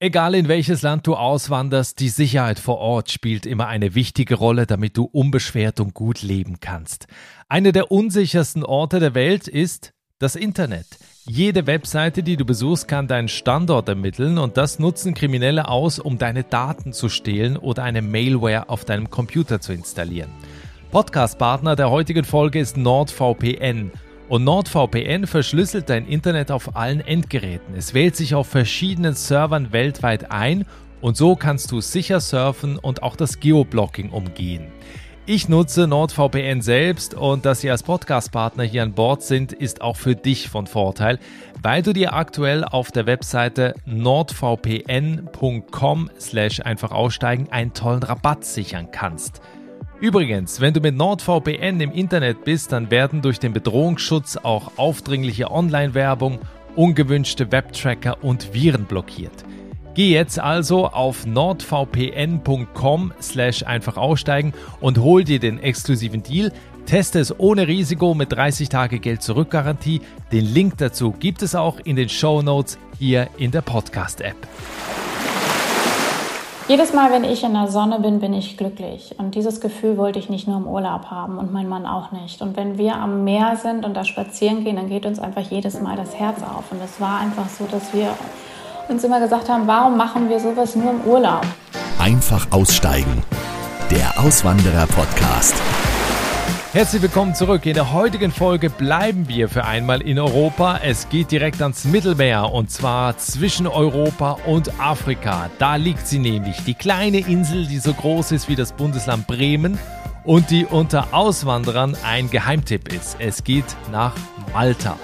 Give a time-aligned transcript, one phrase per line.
[0.00, 4.64] Egal in welches Land du auswanderst, die Sicherheit vor Ort spielt immer eine wichtige Rolle,
[4.64, 7.08] damit du unbeschwert und gut leben kannst.
[7.48, 10.86] Eine der unsichersten Orte der Welt ist das Internet.
[11.26, 16.16] Jede Webseite, die du besuchst, kann deinen Standort ermitteln und das nutzen Kriminelle aus, um
[16.16, 20.30] deine Daten zu stehlen oder eine Mailware auf deinem Computer zu installieren.
[20.92, 23.90] Podcast-Partner der heutigen Folge ist NordVPN.
[24.28, 27.74] Und NordVPN verschlüsselt dein Internet auf allen Endgeräten.
[27.74, 30.66] Es wählt sich auf verschiedenen Servern weltweit ein
[31.00, 34.66] und so kannst du sicher surfen und auch das Geoblocking umgehen.
[35.24, 39.96] Ich nutze NordVPN selbst und dass sie als Podcast-Partner hier an Bord sind, ist auch
[39.96, 41.18] für dich von Vorteil,
[41.62, 45.30] weil du dir aktuell auf der Webseite nordvpn.com
[46.18, 49.42] slash einfach aussteigen einen tollen Rabatt sichern kannst.
[50.00, 55.50] Übrigens, wenn du mit NordVPN im Internet bist, dann werden durch den Bedrohungsschutz auch aufdringliche
[55.50, 56.38] Online-Werbung,
[56.76, 59.44] ungewünschte Webtracker und Viren blockiert.
[59.94, 66.52] Geh jetzt also auf nordvpn.com slash einfach aussteigen und hol dir den exklusiven Deal.
[66.86, 70.00] Teste es ohne Risiko mit 30 Tage Geld zurück Garantie.
[70.30, 74.36] Den Link dazu gibt es auch in den Show Notes hier in der Podcast-App.
[76.68, 79.14] Jedes Mal, wenn ich in der Sonne bin, bin ich glücklich.
[79.16, 82.42] Und dieses Gefühl wollte ich nicht nur im Urlaub haben und mein Mann auch nicht.
[82.42, 85.80] Und wenn wir am Meer sind und da spazieren gehen, dann geht uns einfach jedes
[85.80, 86.70] Mal das Herz auf.
[86.70, 88.10] Und es war einfach so, dass wir
[88.90, 91.40] uns immer gesagt haben, warum machen wir sowas nur im Urlaub?
[91.98, 93.22] Einfach aussteigen.
[93.90, 95.54] Der Auswanderer-Podcast.
[96.74, 97.64] Herzlich willkommen zurück.
[97.64, 100.80] In der heutigen Folge bleiben wir für einmal in Europa.
[100.84, 105.48] Es geht direkt ans Mittelmeer und zwar zwischen Europa und Afrika.
[105.58, 109.78] Da liegt sie nämlich, die kleine Insel, die so groß ist wie das Bundesland Bremen
[110.24, 113.16] und die unter Auswanderern ein Geheimtipp ist.
[113.18, 114.12] Es geht nach
[114.52, 114.98] Malta.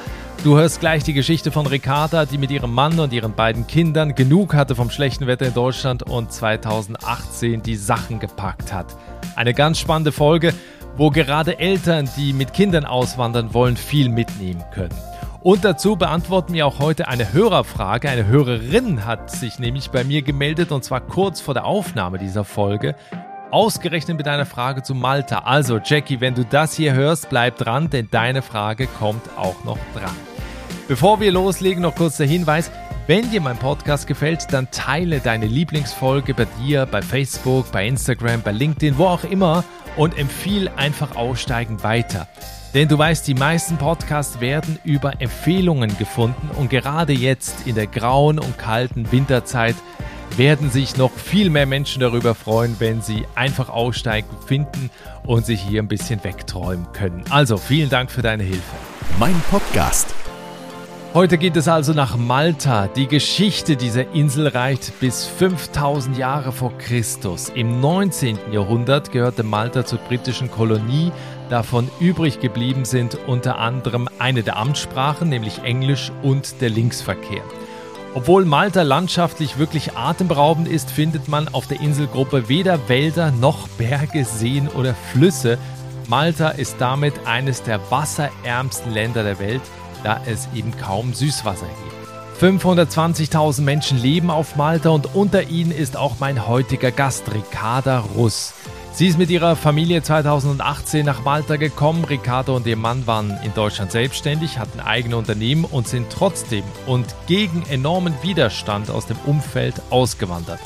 [0.45, 4.15] Du hörst gleich die Geschichte von Ricarda, die mit ihrem Mann und ihren beiden Kindern
[4.15, 8.95] genug hatte vom schlechten Wetter in Deutschland und 2018 die Sachen gepackt hat.
[9.35, 10.53] Eine ganz spannende Folge
[10.97, 14.95] wo gerade Eltern, die mit Kindern auswandern wollen, viel mitnehmen können.
[15.43, 18.09] Und dazu beantworten wir auch heute eine Hörerfrage.
[18.09, 22.45] Eine Hörerin hat sich nämlich bei mir gemeldet und zwar kurz vor der Aufnahme dieser
[22.45, 22.95] Folge.
[23.51, 25.41] Ausgerechnet mit einer Frage zu Malta.
[25.41, 29.79] Also Jackie, wenn du das hier hörst, bleib dran, denn deine Frage kommt auch noch
[29.95, 30.17] dran.
[30.89, 32.71] Bevor wir loslegen, noch kurz der Hinweis.
[33.07, 38.41] Wenn dir mein Podcast gefällt, dann teile deine Lieblingsfolge bei dir, bei Facebook, bei Instagram,
[38.41, 39.63] bei LinkedIn, wo auch immer
[39.97, 42.29] und empfiehl einfach Aussteigen weiter.
[42.75, 47.87] Denn du weißt, die meisten Podcasts werden über Empfehlungen gefunden und gerade jetzt in der
[47.87, 49.77] grauen und kalten Winterzeit
[50.37, 54.91] werden sich noch viel mehr Menschen darüber freuen, wenn sie einfach Aussteigen finden
[55.25, 57.23] und sich hier ein bisschen wegträumen können.
[57.31, 58.63] Also vielen Dank für deine Hilfe.
[59.19, 60.13] Mein Podcast
[61.15, 62.89] Heute geht es also nach Malta.
[62.89, 67.53] Die Geschichte dieser Insel reicht bis 5000 Jahre vor Christus.
[67.55, 68.37] Im 19.
[68.51, 71.13] Jahrhundert gehörte Malta zur britischen Kolonie.
[71.51, 77.45] Davon übrig geblieben sind unter anderem eine der Amtssprachen, nämlich Englisch und der Linksverkehr.
[78.15, 84.25] Obwohl Malta landschaftlich wirklich atemberaubend ist, findet man auf der Inselgruppe weder Wälder noch Berge,
[84.25, 85.59] Seen oder Flüsse.
[86.09, 89.63] Malta ist damit eines der wasserärmsten Länder der Welt
[90.05, 92.05] da es eben kaum Süßwasser gibt.
[92.41, 98.55] 520.000 Menschen leben auf Malta und unter ihnen ist auch mein heutiger Gast, Ricarda Russ.
[98.93, 102.05] Sie ist mit ihrer Familie 2018 nach Malta gekommen.
[102.05, 107.07] Ricardo und ihr Mann waren in Deutschland selbstständig, hatten eigene Unternehmen und sind trotzdem und
[107.27, 110.61] gegen enormen Widerstand aus dem Umfeld ausgewandert.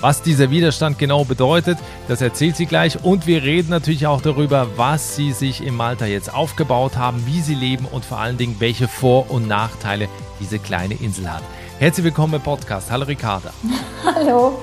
[0.00, 1.76] Was dieser Widerstand genau bedeutet,
[2.06, 6.06] das erzählt sie gleich und wir reden natürlich auch darüber, was sie sich in Malta
[6.06, 10.60] jetzt aufgebaut haben, wie sie leben und vor allen Dingen, welche Vor- und Nachteile diese
[10.60, 11.42] kleine Insel hat.
[11.80, 12.92] Herzlich willkommen im Podcast.
[12.92, 13.50] Hallo Ricarda.
[14.04, 14.60] Hallo.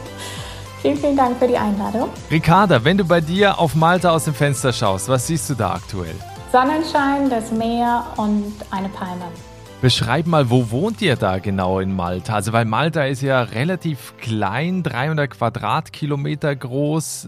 [0.82, 2.10] Vielen, vielen Dank für die Einladung.
[2.32, 5.74] Ricarda, wenn du bei dir auf Malta aus dem Fenster schaust, was siehst du da
[5.74, 6.16] aktuell?
[6.54, 9.26] Sonnenschein, das Meer und eine Palme.
[9.86, 12.34] Beschreib mal, wo wohnt ihr da genau in Malta?
[12.34, 17.28] Also, weil Malta ist ja relativ klein, 300 Quadratkilometer groß.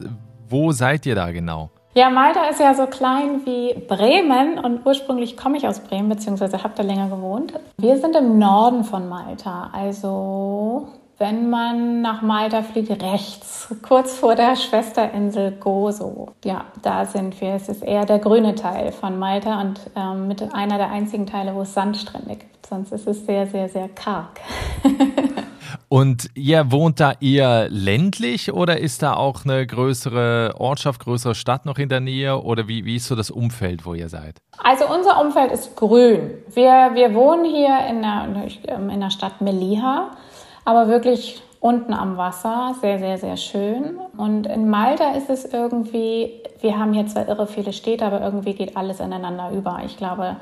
[0.50, 1.70] Wo seid ihr da genau?
[1.94, 6.64] Ja, Malta ist ja so klein wie Bremen und ursprünglich komme ich aus Bremen, beziehungsweise
[6.64, 7.54] habe da länger gewohnt.
[7.78, 10.88] Wir sind im Norden von Malta, also
[11.20, 16.34] wenn man nach Malta fliegt, rechts, kurz vor der Schwesterinsel Gozo.
[16.46, 17.56] Ja, da sind wir.
[17.56, 21.56] Es ist eher der grüne Teil von Malta und ähm, mit einer der einzigen Teile,
[21.56, 22.68] wo es Sandstrände gibt.
[22.68, 24.40] Sonst ist es sehr, sehr, sehr karg.
[25.90, 31.66] und ihr wohnt da eher ländlich oder ist da auch eine größere Ortschaft, größere Stadt
[31.66, 32.44] noch in der Nähe?
[32.44, 34.38] Oder wie, wie ist so das Umfeld, wo ihr seid?
[34.58, 36.32] Also unser Umfeld ist grün.
[36.54, 40.12] Wir, wir wohnen hier in der, in der Stadt Melilla
[40.68, 43.98] aber wirklich unten am Wasser, sehr, sehr, sehr schön.
[44.18, 48.54] Und in Malta ist es irgendwie, wir haben hier zwar irre viele Städte, aber irgendwie
[48.54, 49.80] geht alles ineinander über.
[49.86, 50.36] Ich glaube,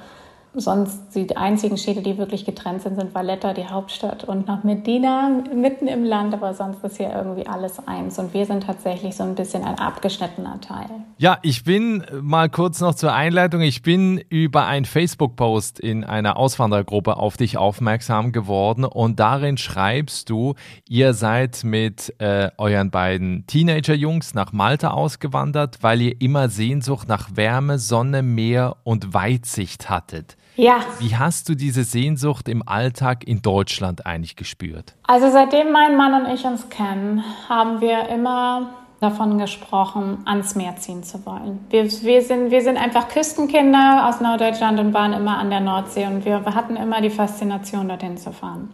[0.57, 5.43] Sonst die einzigen Städte, die wirklich getrennt sind, sind Valletta, die Hauptstadt, und nach Medina,
[5.53, 6.33] mitten im Land.
[6.33, 8.17] Aber sonst ist hier irgendwie alles eins.
[8.19, 10.89] Und wir sind tatsächlich so ein bisschen ein abgeschnittener Teil.
[11.17, 13.61] Ja, ich bin mal kurz noch zur Einleitung.
[13.61, 18.85] Ich bin über einen Facebook-Post in einer Auswanderergruppe auf dich aufmerksam geworden.
[18.85, 20.55] Und darin schreibst du,
[20.87, 27.35] ihr seid mit äh, euren beiden Teenager-Jungs nach Malta ausgewandert, weil ihr immer Sehnsucht nach
[27.35, 30.37] Wärme, Sonne, Meer und Weitsicht hattet.
[30.55, 30.79] Ja.
[30.99, 34.93] Wie hast du diese Sehnsucht im Alltag in Deutschland eigentlich gespürt?
[35.03, 38.69] Also seitdem mein Mann und ich uns kennen, haben wir immer
[39.01, 41.65] davon gesprochen, ans Meer ziehen zu wollen.
[41.69, 46.05] Wir, wir, sind, wir sind einfach Küstenkinder aus Norddeutschland und waren immer an der Nordsee
[46.05, 48.73] und wir hatten immer die Faszination, dorthin zu fahren.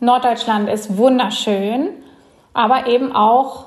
[0.00, 1.90] Norddeutschland ist wunderschön,
[2.52, 3.66] aber eben auch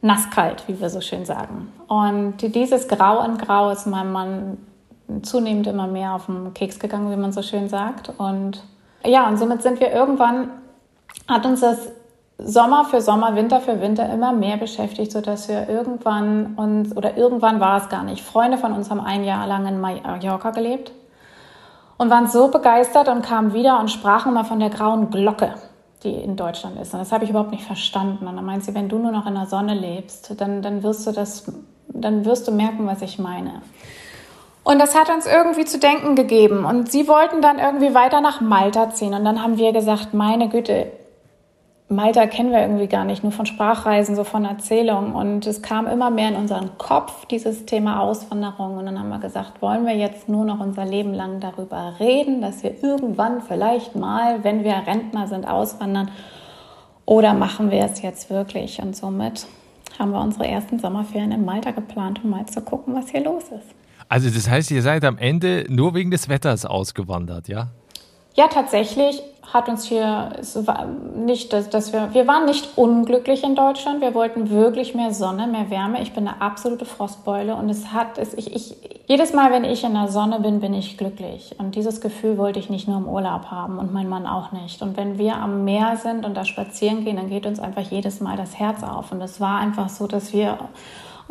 [0.00, 1.72] nasskalt, wie wir so schön sagen.
[1.88, 4.58] Und dieses Grau in Grau ist meinem Mann
[5.22, 8.12] zunehmend immer mehr auf den Keks gegangen, wie man so schön sagt.
[8.18, 8.62] Und
[9.04, 10.50] ja, und somit sind wir irgendwann,
[11.28, 11.88] hat uns das
[12.38, 17.60] Sommer für Sommer, Winter für Winter immer mehr beschäftigt, sodass wir irgendwann uns, oder irgendwann
[17.60, 20.92] war es gar nicht, Freunde von uns haben ein Jahr lang in Mallorca gelebt
[21.98, 25.54] und waren so begeistert und kamen wieder und sprachen mal von der grauen Glocke,
[26.02, 26.92] die in Deutschland ist.
[26.94, 28.26] Und das habe ich überhaupt nicht verstanden.
[28.26, 31.06] Und dann meint sie, wenn du nur noch in der Sonne lebst, dann, dann wirst
[31.06, 31.44] du das,
[31.88, 33.62] dann wirst du merken, was ich meine.
[34.64, 36.64] Und das hat uns irgendwie zu denken gegeben.
[36.64, 39.14] Und sie wollten dann irgendwie weiter nach Malta ziehen.
[39.14, 40.92] Und dann haben wir gesagt, meine Güte,
[41.88, 45.14] Malta kennen wir irgendwie gar nicht, nur von Sprachreisen, so von Erzählungen.
[45.14, 48.78] Und es kam immer mehr in unseren Kopf, dieses Thema Auswanderung.
[48.78, 52.40] Und dann haben wir gesagt, wollen wir jetzt nur noch unser Leben lang darüber reden,
[52.40, 56.10] dass wir irgendwann vielleicht mal, wenn wir Rentner sind, auswandern?
[57.04, 58.80] Oder machen wir es jetzt wirklich?
[58.80, 59.46] Und somit
[59.98, 63.44] haben wir unsere ersten Sommerferien in Malta geplant, um mal zu gucken, was hier los
[63.44, 63.81] ist.
[64.12, 67.68] Also das heißt, ihr seid am Ende nur wegen des Wetters ausgewandert, ja?
[68.34, 70.34] Ja, tatsächlich hat uns hier
[71.16, 74.02] nicht, dass, dass wir, wir waren nicht unglücklich in Deutschland.
[74.02, 76.02] Wir wollten wirklich mehr Sonne, mehr Wärme.
[76.02, 78.76] Ich bin eine absolute Frostbeule und es hat, es, ich, ich,
[79.06, 81.54] jedes Mal, wenn ich in der Sonne bin, bin ich glücklich.
[81.56, 84.82] Und dieses Gefühl wollte ich nicht nur im Urlaub haben und mein Mann auch nicht.
[84.82, 88.20] Und wenn wir am Meer sind und da spazieren gehen, dann geht uns einfach jedes
[88.20, 89.10] Mal das Herz auf.
[89.10, 90.58] Und es war einfach so, dass wir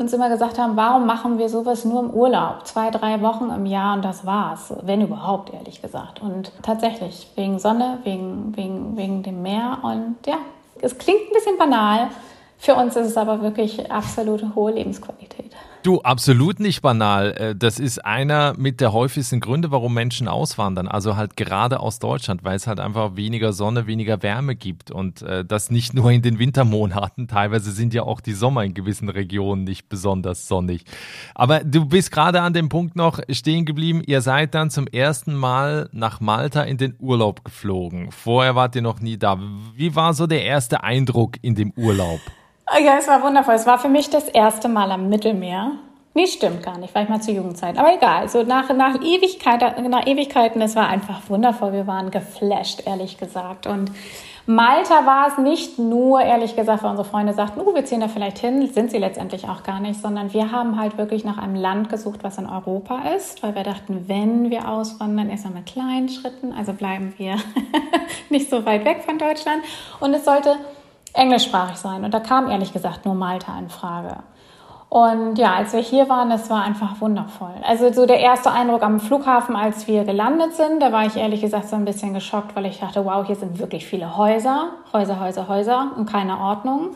[0.01, 2.65] uns immer gesagt haben, warum machen wir sowas nur im Urlaub?
[2.65, 4.73] Zwei, drei Wochen im Jahr und das war's.
[4.81, 6.21] Wenn überhaupt, ehrlich gesagt.
[6.21, 10.37] Und tatsächlich, wegen Sonne, wegen, wegen, wegen dem Meer und ja,
[10.81, 12.09] es klingt ein bisschen banal.
[12.57, 15.50] Für uns ist es aber wirklich absolute hohe Lebensqualität.
[15.83, 17.31] Du, absolut nicht banal.
[17.31, 20.87] Äh, das ist einer mit der häufigsten Gründe, warum Menschen auswandern.
[20.87, 24.91] Also halt gerade aus Deutschland, weil es halt einfach weniger Sonne, weniger Wärme gibt.
[24.91, 27.27] Und äh, das nicht nur in den Wintermonaten.
[27.27, 30.83] Teilweise sind ja auch die Sommer in gewissen Regionen nicht besonders sonnig.
[31.33, 34.03] Aber du bist gerade an dem Punkt noch stehen geblieben.
[34.05, 38.11] Ihr seid dann zum ersten Mal nach Malta in den Urlaub geflogen.
[38.11, 39.39] Vorher wart ihr noch nie da.
[39.75, 42.21] Wie war so der erste Eindruck in dem Urlaub?
[42.79, 43.55] Ja, es war wundervoll.
[43.55, 45.73] Es war für mich das erste Mal am Mittelmeer.
[46.13, 47.77] Nee, stimmt gar nicht, war ich mal zur Jugendzeit.
[47.77, 51.71] Aber egal, so nach, nach, Ewigkeit, nach Ewigkeiten, es war einfach wundervoll.
[51.71, 53.65] Wir waren geflasht, ehrlich gesagt.
[53.65, 53.91] Und
[54.45, 58.09] Malta war es nicht nur, ehrlich gesagt, weil unsere Freunde sagten, uh, wir ziehen da
[58.09, 61.55] vielleicht hin, sind sie letztendlich auch gar nicht, sondern wir haben halt wirklich nach einem
[61.55, 66.09] Land gesucht, was in Europa ist, weil wir dachten, wenn wir auswandern, erstmal mit kleinen
[66.09, 67.37] Schritten, also bleiben wir
[68.29, 69.63] nicht so weit weg von Deutschland.
[70.01, 70.57] Und es sollte
[71.13, 72.03] englischsprachig sein.
[72.03, 74.17] Und da kam ehrlich gesagt nur Malta in Frage.
[74.89, 77.53] Und ja, als wir hier waren, es war einfach wundervoll.
[77.65, 81.39] Also so der erste Eindruck am Flughafen, als wir gelandet sind, da war ich ehrlich
[81.39, 85.21] gesagt so ein bisschen geschockt, weil ich dachte, wow, hier sind wirklich viele Häuser, Häuser,
[85.21, 86.89] Häuser, Häuser und keine Ordnung.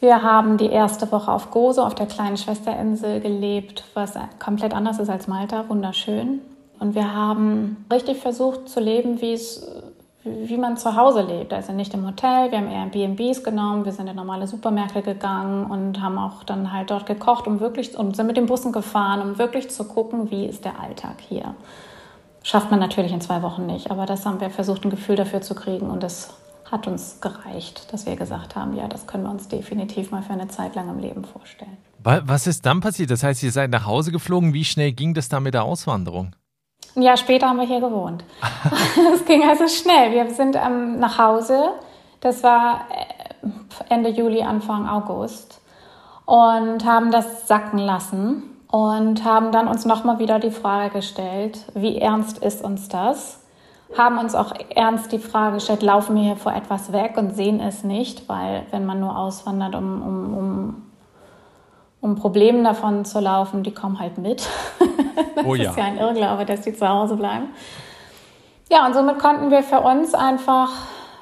[0.00, 4.98] Wir haben die erste Woche auf Gozo, auf der kleinen Schwesterinsel gelebt, was komplett anders
[4.98, 6.42] ist als Malta, wunderschön.
[6.78, 9.66] Und wir haben richtig versucht zu leben, wie es
[10.44, 11.52] wie man zu Hause lebt.
[11.52, 16.00] Also nicht im Hotel, wir haben Airbnbs genommen, wir sind in normale Supermärkte gegangen und
[16.00, 19.38] haben auch dann halt dort gekocht, um wirklich und sind mit den Bussen gefahren, um
[19.38, 21.54] wirklich zu gucken, wie ist der Alltag hier.
[22.42, 25.40] Schafft man natürlich in zwei Wochen nicht, aber das haben wir versucht, ein Gefühl dafür
[25.40, 26.34] zu kriegen und das
[26.70, 30.32] hat uns gereicht, dass wir gesagt haben, ja, das können wir uns definitiv mal für
[30.32, 31.76] eine Zeit lang im Leben vorstellen.
[32.02, 33.10] Was ist dann passiert?
[33.10, 34.52] Das heißt, ihr seid nach Hause geflogen.
[34.52, 36.32] Wie schnell ging das dann mit der Auswanderung?
[36.98, 38.24] Ein Jahr später haben wir hier gewohnt.
[39.14, 40.10] Es ging also schnell.
[40.10, 41.74] Wir sind ähm, nach Hause.
[42.20, 45.60] Das war äh, Ende Juli, Anfang August.
[46.26, 51.98] Und haben das sacken lassen und haben dann uns nochmal wieder die Frage gestellt, wie
[51.98, 53.44] ernst ist uns das?
[53.96, 57.58] haben uns auch ernst die Frage gestellt, laufen wir hier vor etwas weg und sehen
[57.58, 60.82] es nicht, weil wenn man nur auswandert, um, um, um,
[62.00, 64.46] um Problemen davon zu laufen, die kommen halt mit.
[65.34, 65.70] das oh ja.
[65.70, 67.46] ist ja ein Irrglaube, dass die zu Hause bleiben.
[68.70, 70.70] Ja, und somit konnten wir für uns einfach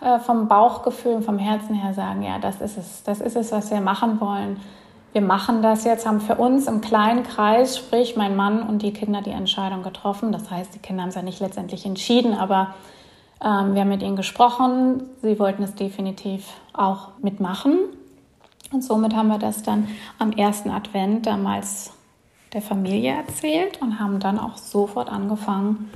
[0.00, 3.52] äh, vom Bauchgefühl und vom Herzen her sagen, ja, das ist es, das ist es,
[3.52, 4.60] was wir machen wollen.
[5.12, 8.92] Wir machen das jetzt, haben für uns im kleinen Kreis, sprich mein Mann und die
[8.92, 10.30] Kinder, die Entscheidung getroffen.
[10.30, 12.74] Das heißt, die Kinder haben es ja nicht letztendlich entschieden, aber
[13.42, 15.04] ähm, wir haben mit ihnen gesprochen.
[15.22, 17.78] Sie wollten es definitiv auch mitmachen.
[18.72, 21.92] Und somit haben wir das dann am ersten Advent damals
[22.52, 25.90] der Familie erzählt und haben dann auch sofort angefangen,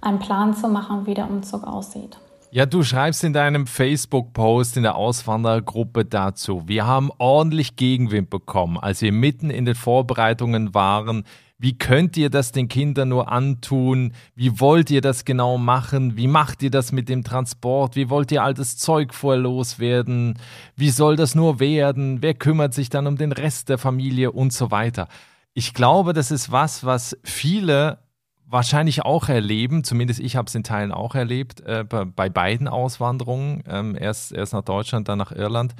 [0.00, 2.18] einen Plan zu machen, wie der Umzug aussieht.
[2.52, 8.76] Ja, du schreibst in deinem Facebook-Post in der Auswanderergruppe dazu, wir haben ordentlich Gegenwind bekommen,
[8.76, 11.24] als wir mitten in den Vorbereitungen waren.
[11.62, 14.14] Wie könnt ihr das den Kindern nur antun?
[14.34, 16.16] Wie wollt ihr das genau machen?
[16.16, 17.96] Wie macht ihr das mit dem Transport?
[17.96, 20.38] Wie wollt ihr altes Zeug vorher loswerden?
[20.74, 22.22] Wie soll das nur werden?
[22.22, 25.06] Wer kümmert sich dann um den Rest der Familie und so weiter?
[25.52, 27.98] Ich glaube, das ist was, was viele
[28.46, 32.68] wahrscheinlich auch erleben, zumindest ich habe es in Teilen auch erlebt, äh, bei, bei, beiden
[32.68, 35.74] Auswanderungen, ähm, erst, erst nach Deutschland, dann nach Irland.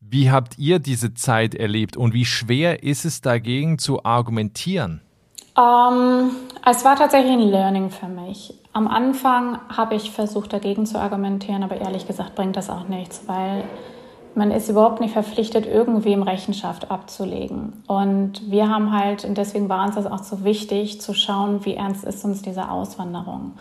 [0.00, 5.02] Wie habt ihr diese Zeit erlebt und wie schwer ist es dagegen zu argumentieren?
[5.58, 6.30] Ähm,
[6.64, 8.54] es war tatsächlich ein Learning für mich.
[8.72, 13.22] Am Anfang habe ich versucht, dagegen zu argumentieren, aber ehrlich gesagt bringt das auch nichts,
[13.26, 13.64] weil
[14.34, 17.82] man ist überhaupt nicht verpflichtet, irgendwem Rechenschaft abzulegen.
[17.88, 21.74] Und wir haben halt, und deswegen war uns das auch so wichtig, zu schauen, wie
[21.74, 23.54] ernst ist uns diese Auswanderung.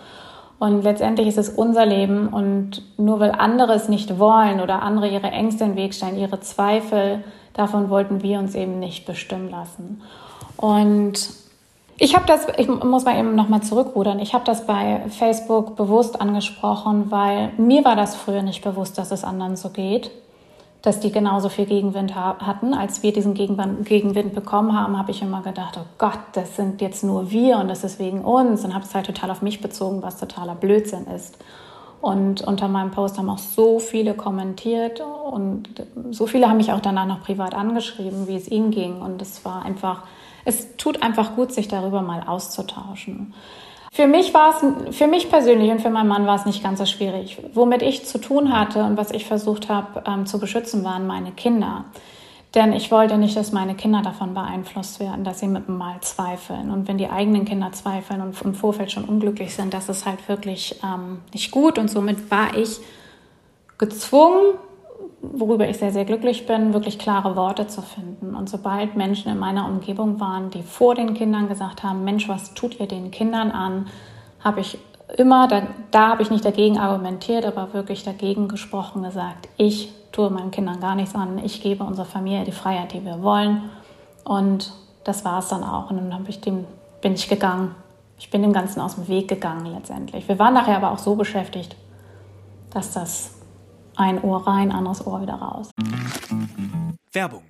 [0.60, 5.08] Und letztendlich ist es unser Leben und nur weil andere es nicht wollen oder andere
[5.08, 7.24] ihre Ängste in den Weg stellen, ihre Zweifel,
[7.54, 10.02] davon wollten wir uns eben nicht bestimmen lassen.
[10.58, 11.47] Und
[11.98, 16.22] ich habe das, ich muss mal eben nochmal zurückrudern, ich habe das bei Facebook bewusst
[16.22, 20.12] angesprochen, weil mir war das früher nicht bewusst, dass es anderen so geht
[20.88, 22.74] dass die genauso viel Gegenwind hatten.
[22.74, 27.04] Als wir diesen Gegenwind bekommen haben, habe ich immer gedacht, oh Gott, das sind jetzt
[27.04, 30.02] nur wir und das ist wegen uns und habe es halt total auf mich bezogen,
[30.02, 31.38] was totaler Blödsinn ist.
[32.00, 35.68] Und unter meinem Post haben auch so viele kommentiert und
[36.12, 39.02] so viele haben mich auch danach noch privat angeschrieben, wie es ihnen ging.
[39.02, 40.04] Und es war einfach,
[40.48, 43.34] es tut einfach gut, sich darüber mal auszutauschen.
[43.92, 46.80] Für mich war es, für mich persönlich und für meinen Mann war es nicht ganz
[46.80, 47.38] so schwierig.
[47.54, 51.32] Womit ich zu tun hatte und was ich versucht habe ähm, zu beschützen, waren meine
[51.32, 51.86] Kinder.
[52.56, 56.72] Denn ich wollte nicht, dass meine Kinder davon beeinflusst werden, dass sie mit mal zweifeln.
[56.72, 60.30] Und wenn die eigenen Kinder zweifeln und im Vorfeld schon unglücklich sind, das ist halt
[60.30, 61.78] wirklich ähm, nicht gut.
[61.78, 62.80] Und somit war ich
[63.78, 64.54] gezwungen,
[65.22, 68.36] worüber ich sehr, sehr glücklich bin, wirklich klare Worte zu finden.
[68.36, 72.54] Und sobald Menschen in meiner Umgebung waren, die vor den Kindern gesagt haben, Mensch, was
[72.54, 73.88] tut ihr den Kindern an,
[74.40, 74.78] habe ich
[75.18, 80.30] immer, da, da habe ich nicht dagegen argumentiert, aber wirklich dagegen gesprochen, gesagt, ich tue
[80.30, 83.70] meinen Kindern gar nichts an, ich gebe unserer Familie die Freiheit, die wir wollen.
[84.24, 85.90] Und das war es dann auch.
[85.90, 86.66] Und dann habe ich dem,
[87.02, 87.74] bin ich gegangen.
[88.20, 90.28] Ich bin dem Ganzen aus dem Weg gegangen letztendlich.
[90.28, 91.76] Wir waren nachher aber auch so beschäftigt,
[92.72, 93.37] dass das
[93.98, 95.72] ein Ohr rein, anderes Ohr wieder raus.
[97.12, 97.44] Werbung.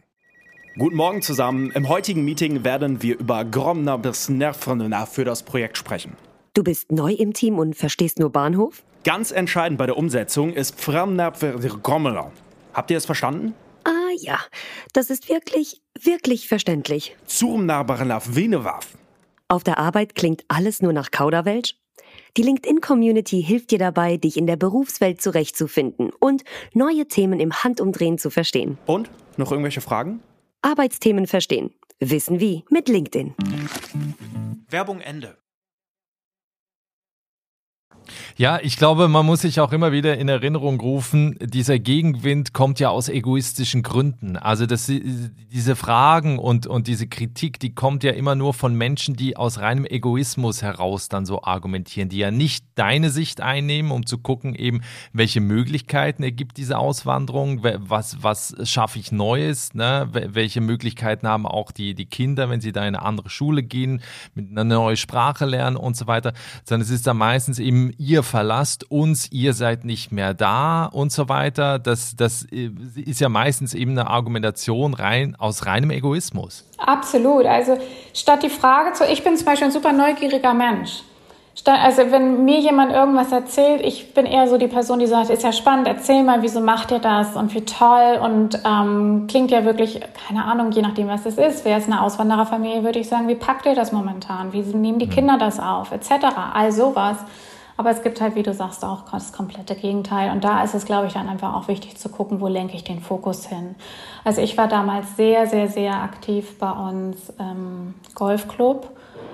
[0.77, 1.71] Guten Morgen zusammen.
[1.71, 6.15] Im heutigen Meeting werden wir über Gromner bis Nervrenna für das Projekt sprechen.
[6.53, 8.83] Du bist neu im Team und verstehst nur Bahnhof?
[9.03, 12.31] Ganz entscheidend bei der Umsetzung ist Gromner.
[12.73, 13.53] Habt ihr es verstanden?
[13.83, 14.37] Ah ja,
[14.93, 17.15] das ist wirklich, wirklich verständlich.
[17.25, 18.97] Zurmnabarnaf Venewaf.
[19.47, 21.75] Auf der Arbeit klingt alles nur nach Kauderwelsch?
[22.37, 28.19] Die LinkedIn-Community hilft dir dabei, dich in der Berufswelt zurechtzufinden und neue Themen im Handumdrehen
[28.19, 28.77] zu verstehen.
[28.85, 29.09] Und?
[29.37, 30.19] Noch irgendwelche Fragen?
[30.61, 31.71] Arbeitsthemen verstehen.
[31.99, 33.33] Wissen wie mit LinkedIn.
[34.69, 35.35] Werbung Ende.
[38.37, 42.79] Ja, ich glaube, man muss sich auch immer wieder in Erinnerung rufen, dieser Gegenwind kommt
[42.79, 44.37] ja aus egoistischen Gründen.
[44.37, 49.15] Also das, diese Fragen und, und diese Kritik, die kommt ja immer nur von Menschen,
[49.15, 54.05] die aus reinem Egoismus heraus dann so argumentieren, die ja nicht deine Sicht einnehmen, um
[54.05, 54.81] zu gucken eben,
[55.13, 60.09] welche Möglichkeiten ergibt diese Auswanderung, was, was schaffe ich Neues, ne?
[60.11, 64.01] welche Möglichkeiten haben auch die, die Kinder, wenn sie da in eine andere Schule gehen,
[64.33, 66.33] mit einer neuen Sprache lernen und so weiter,
[66.63, 71.11] sondern es ist dann meistens eben ihr verlasst uns, ihr seid nicht mehr da und
[71.11, 71.79] so weiter.
[71.79, 76.65] Das, das äh, ist ja meistens eben eine Argumentation rein aus reinem Egoismus.
[76.77, 77.45] Absolut.
[77.45, 77.77] Also
[78.13, 81.01] statt die Frage zu, ich bin zum Beispiel ein super neugieriger Mensch.
[81.65, 85.43] Also wenn mir jemand irgendwas erzählt, ich bin eher so die Person, die sagt, ist
[85.43, 89.65] ja spannend, erzähl mal, wieso macht ihr das und wie toll und ähm, klingt ja
[89.65, 91.65] wirklich, keine Ahnung, je nachdem, was es ist.
[91.65, 94.53] Wäre es eine Auswandererfamilie, würde ich sagen, wie packt ihr das momentan?
[94.53, 95.11] Wie nehmen die mhm.
[95.11, 96.27] Kinder das auf, etc.
[96.53, 97.17] All sowas.
[97.77, 100.31] Aber es gibt halt, wie du sagst, auch das komplette Gegenteil.
[100.31, 102.83] Und da ist es, glaube ich, dann einfach auch wichtig zu gucken, wo lenke ich
[102.83, 103.75] den Fokus hin.
[104.23, 108.89] Also ich war damals sehr, sehr, sehr aktiv bei uns im Golfclub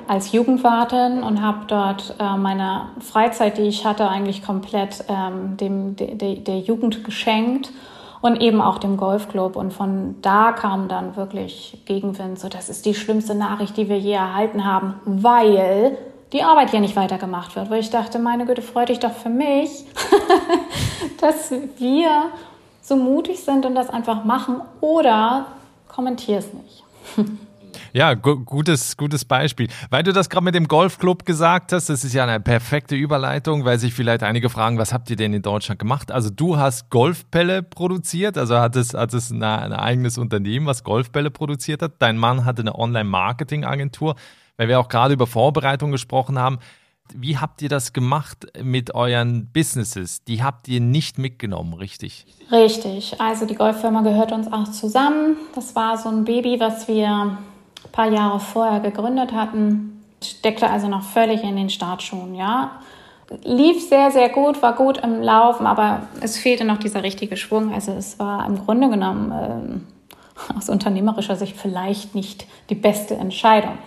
[0.08, 5.96] als Jugendwartin und habe dort äh, meine Freizeit, die ich hatte, eigentlich komplett ähm, dem,
[5.96, 7.72] de, de, der Jugend geschenkt
[8.20, 9.56] und eben auch dem Golfclub.
[9.56, 12.40] Und von da kam dann wirklich Gegenwind.
[12.40, 15.98] So, das ist die schlimmste Nachricht, die wir je erhalten haben, weil
[16.34, 17.70] die Arbeit hier nicht weitergemacht wird.
[17.70, 19.86] Wo ich dachte, meine Güte, freu dich doch für mich,
[21.22, 22.26] dass wir
[22.82, 25.46] so mutig sind und das einfach machen oder
[25.88, 26.84] kommentier es nicht.
[27.94, 29.68] Ja, gu gutes, gutes Beispiel.
[29.90, 33.66] Weil du das gerade mit dem Golfclub gesagt hast, das ist ja eine perfekte Überleitung,
[33.66, 36.12] weil sich vielleicht einige fragen, was habt ihr denn in Deutschland gemacht?
[36.12, 41.82] Also du hast Golfbälle produziert, also hattest, hattest eine, ein eigenes Unternehmen, was Golfbälle produziert
[41.82, 41.94] hat.
[42.00, 44.16] Dein Mann hatte eine Online-Marketing-Agentur
[44.58, 46.60] weil wir auch gerade über Vorbereitung gesprochen haben.
[47.14, 50.24] Wie habt ihr das gemacht mit euren Businesses?
[50.24, 52.26] Die habt ihr nicht mitgenommen, richtig?
[52.50, 53.20] Richtig.
[53.20, 55.36] Also die Golffirma gehört uns auch zusammen.
[55.54, 57.38] Das war so ein Baby, was wir
[57.86, 60.04] ein paar Jahre vorher gegründet hatten.
[60.24, 62.72] Steckte also noch völlig in den Startschuhen, ja.
[63.44, 67.74] Lief sehr, sehr gut, war gut im Laufen, aber es fehlte noch dieser richtige Schwung.
[67.74, 69.84] Also es war im Grunde genommen
[70.52, 73.78] äh, aus unternehmerischer Sicht vielleicht nicht die beste Entscheidung.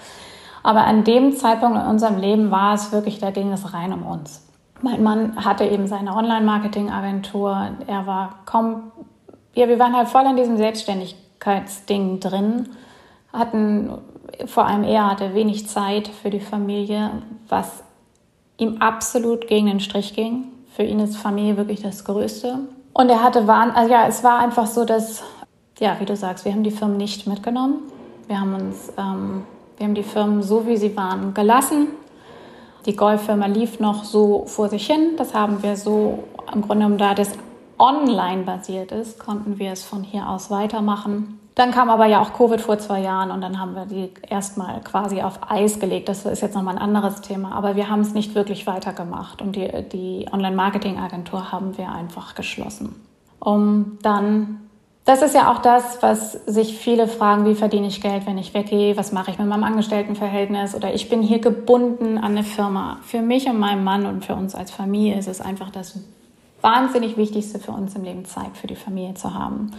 [0.62, 4.04] Aber an dem Zeitpunkt in unserem Leben war es wirklich, da ging es rein um
[4.04, 4.42] uns.
[4.82, 7.70] Mein Mann hatte eben seine Online-Marketing-Agentur.
[7.86, 8.90] Er war kaum,
[9.54, 12.68] ja, wir waren halt voll in diesem Selbstständigkeitsding drin,
[13.32, 13.98] hatten,
[14.46, 17.82] vor allem er hatte wenig Zeit für die Familie, was
[18.58, 20.44] ihm absolut gegen den Strich ging.
[20.74, 22.58] Für ihn ist Familie wirklich das Größte.
[22.92, 25.22] Und er hatte, also ja, es war einfach so, dass,
[25.78, 27.80] ja, wie du sagst, wir haben die Firmen nicht mitgenommen.
[28.26, 29.44] Wir haben uns ähm,
[29.76, 31.88] wir haben die Firmen so, wie sie waren, gelassen.
[32.86, 35.16] Die Golffirma lief noch so vor sich hin.
[35.18, 37.32] Das haben wir so im Grunde genommen, da das
[37.78, 41.38] online basiert ist, konnten wir es von hier aus weitermachen.
[41.56, 44.78] Dann kam aber ja auch Covid vor zwei Jahren und dann haben wir die erstmal
[44.82, 46.06] quasi auf Eis gelegt.
[46.10, 47.52] Das ist jetzt nochmal ein anderes Thema.
[47.52, 52.94] Aber wir haben es nicht wirklich weitergemacht und die, die Online-Marketing-Agentur haben wir einfach geschlossen,
[53.40, 54.60] um dann
[55.06, 58.54] das ist ja auch das, was sich viele fragen, wie verdiene ich Geld, wenn ich
[58.54, 62.98] weggehe, was mache ich mit meinem Angestelltenverhältnis oder ich bin hier gebunden an eine Firma.
[63.02, 66.00] Für mich und meinen Mann und für uns als Familie ist es einfach das
[66.60, 69.70] wahnsinnig Wichtigste für uns im Leben, Zeit für die Familie zu haben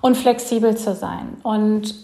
[0.00, 1.36] und flexibel zu sein.
[1.42, 1.94] Und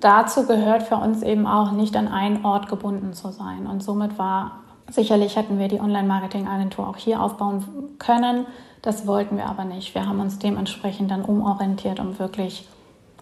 [0.00, 3.66] dazu gehört für uns eben auch nicht an einen Ort gebunden zu sein.
[3.66, 7.64] Und somit war sicherlich hätten wir die Online-Marketing-Agentur auch hier aufbauen
[7.98, 8.46] können
[8.82, 9.94] das wollten wir aber nicht.
[9.94, 12.68] Wir haben uns dementsprechend dann umorientiert, um wirklich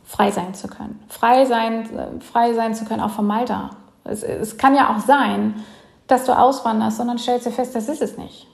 [0.04, 0.98] frei sein zu können.
[1.08, 3.70] Frei sein, äh, frei sein zu können, auch vom Malta.
[4.02, 5.62] Es, es kann ja auch sein,
[6.06, 8.48] dass du auswanderst und dann stellst du fest, das ist es nicht.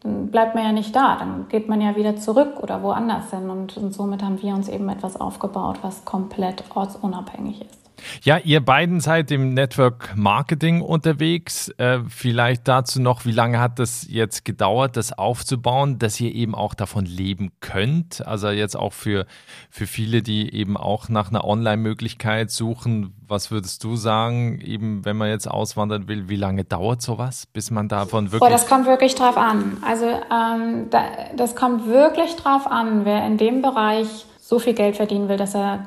[0.00, 3.50] Dann bleibt man ja nicht da, dann geht man ja wieder zurück oder woanders hin.
[3.50, 7.79] Und, und somit haben wir uns eben etwas aufgebaut, was komplett ortsunabhängig ist.
[8.22, 11.68] Ja, ihr beiden seid im Network Marketing unterwegs.
[11.78, 16.54] Äh, vielleicht dazu noch, wie lange hat das jetzt gedauert, das aufzubauen, dass ihr eben
[16.54, 18.26] auch davon leben könnt?
[18.26, 19.26] Also jetzt auch für,
[19.70, 23.14] für viele, die eben auch nach einer Online-Möglichkeit suchen.
[23.26, 27.70] Was würdest du sagen, eben wenn man jetzt auswandern will, wie lange dauert sowas, bis
[27.70, 28.40] man davon wirklich...
[28.40, 29.76] Boah, das kommt wirklich drauf an.
[29.86, 31.04] Also ähm, da,
[31.36, 35.54] das kommt wirklich drauf an, wer in dem Bereich so viel Geld verdienen will, dass
[35.54, 35.86] er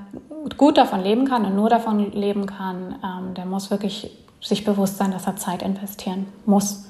[0.58, 4.98] gut davon leben kann und nur davon leben kann, ähm, der muss wirklich sich bewusst
[4.98, 6.86] sein, dass er Zeit investieren muss.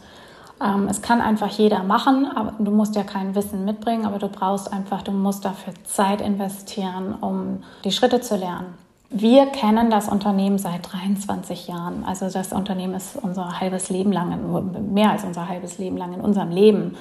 [0.61, 4.27] Ähm, es kann einfach jeder machen, aber du musst ja kein Wissen mitbringen, aber du
[4.27, 8.73] brauchst einfach, du musst dafür Zeit investieren, um die Schritte zu lernen.
[9.09, 12.03] Wir kennen das Unternehmen seit 23 Jahren.
[12.03, 16.21] Also das Unternehmen ist unser halbes Leben lang, mehr als unser halbes Leben lang in
[16.21, 16.95] unserem Leben.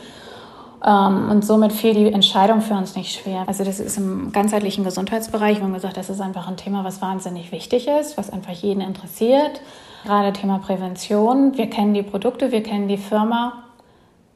[0.84, 3.44] Ähm, und somit fiel die Entscheidung für uns nicht schwer.
[3.46, 5.58] Also das ist im ganzheitlichen Gesundheitsbereich.
[5.58, 8.80] Wir haben gesagt, das ist einfach ein Thema, was wahnsinnig wichtig ist, was einfach jeden
[8.80, 9.60] interessiert.
[10.04, 11.56] Gerade Thema Prävention.
[11.56, 13.64] Wir kennen die Produkte, wir kennen die Firma.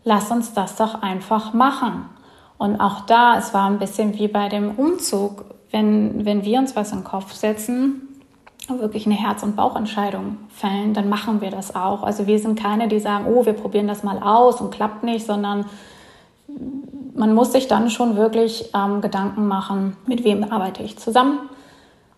[0.05, 2.09] Lass uns das doch einfach machen.
[2.59, 5.45] Und auch da, es war ein bisschen wie bei dem Umzug.
[5.73, 8.03] Wenn, wenn wir uns was in den Kopf setzen,
[8.69, 12.05] wirklich eine Herz- und Bauchentscheidung fällen, dann machen wir das auch.
[12.05, 15.27] Also wir sind keine, die sagen, oh, wir probieren das mal aus und klappt nicht,
[15.27, 15.67] sondern
[17.15, 21.39] man muss sich dann schon wirklich ähm, Gedanken machen, mit wem arbeite ich zusammen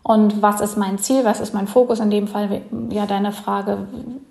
[0.02, 2.00] und was ist mein Ziel, was ist mein Fokus.
[2.00, 3.86] In dem Fall, ja, deine Frage,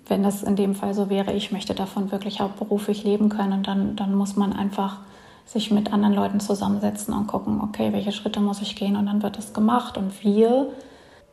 [0.06, 3.94] wenn das in dem Fall so wäre, ich möchte davon wirklich hauptberuflich leben können, dann,
[3.94, 4.98] dann muss man einfach
[5.46, 9.22] sich mit anderen Leuten zusammensetzen und gucken, okay, welche Schritte muss ich gehen und dann
[9.22, 9.96] wird es gemacht.
[9.96, 10.72] Und wir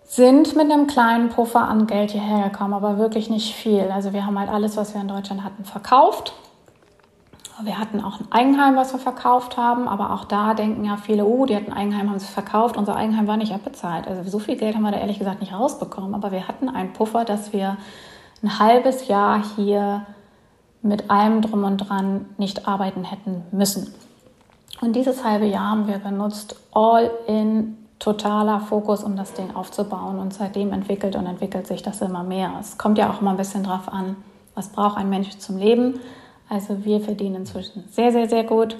[0.04, 3.89] sind mit einem kleinen Puffer an Geld hierher gekommen, aber wirklich nicht viel.
[3.91, 6.34] Also wir haben halt alles, was wir in Deutschland hatten, verkauft
[7.63, 11.26] Wir hatten auch ein Eigenheim, was wir verkauft haben, aber auch da denken ja viele,
[11.26, 14.08] oh, die hatten ein Eigenheim, haben sie verkauft, unser Eigenheim war nicht abbezahlt.
[14.08, 16.91] Also so viel Geld haben wir da ehrlich gesagt nicht rausbekommen, aber wir hatten einen
[16.91, 17.78] Puffer, dass wir
[18.44, 20.06] ein halbes Jahr hier
[20.82, 23.94] mit allem drum und dran nicht arbeiten hätten müssen.
[24.82, 30.20] Und dieses halbe Jahr haben wir benutzt, all in totaler Fokus, um das Ding aufzubauen.
[30.20, 32.52] Und seitdem entwickelt und entwickelt sich das immer mehr.
[32.60, 34.18] Es kommt ja auch immer ein bisschen drauf an,
[34.54, 36.00] was braucht ein Mensch zum Leben.
[36.56, 38.78] Also wir verdienen inzwischen sehr, sehr, sehr gut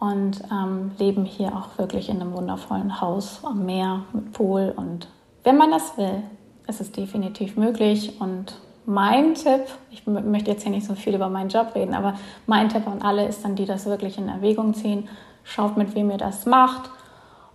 [0.00, 4.72] und ähm, leben hier auch wirklich in einem wundervollen Haus am Meer mit Pool.
[4.74, 5.08] Und
[5.44, 6.22] wenn man das will,
[6.68, 8.18] ist es definitiv möglich.
[8.18, 8.54] Und
[8.86, 12.14] mein Tipp, ich möchte jetzt hier nicht so viel über meinen Job reden, aber
[12.46, 15.06] mein Tipp an alle ist dann, die das wirklich in Erwägung ziehen,
[15.44, 16.88] schaut mit wem ihr das macht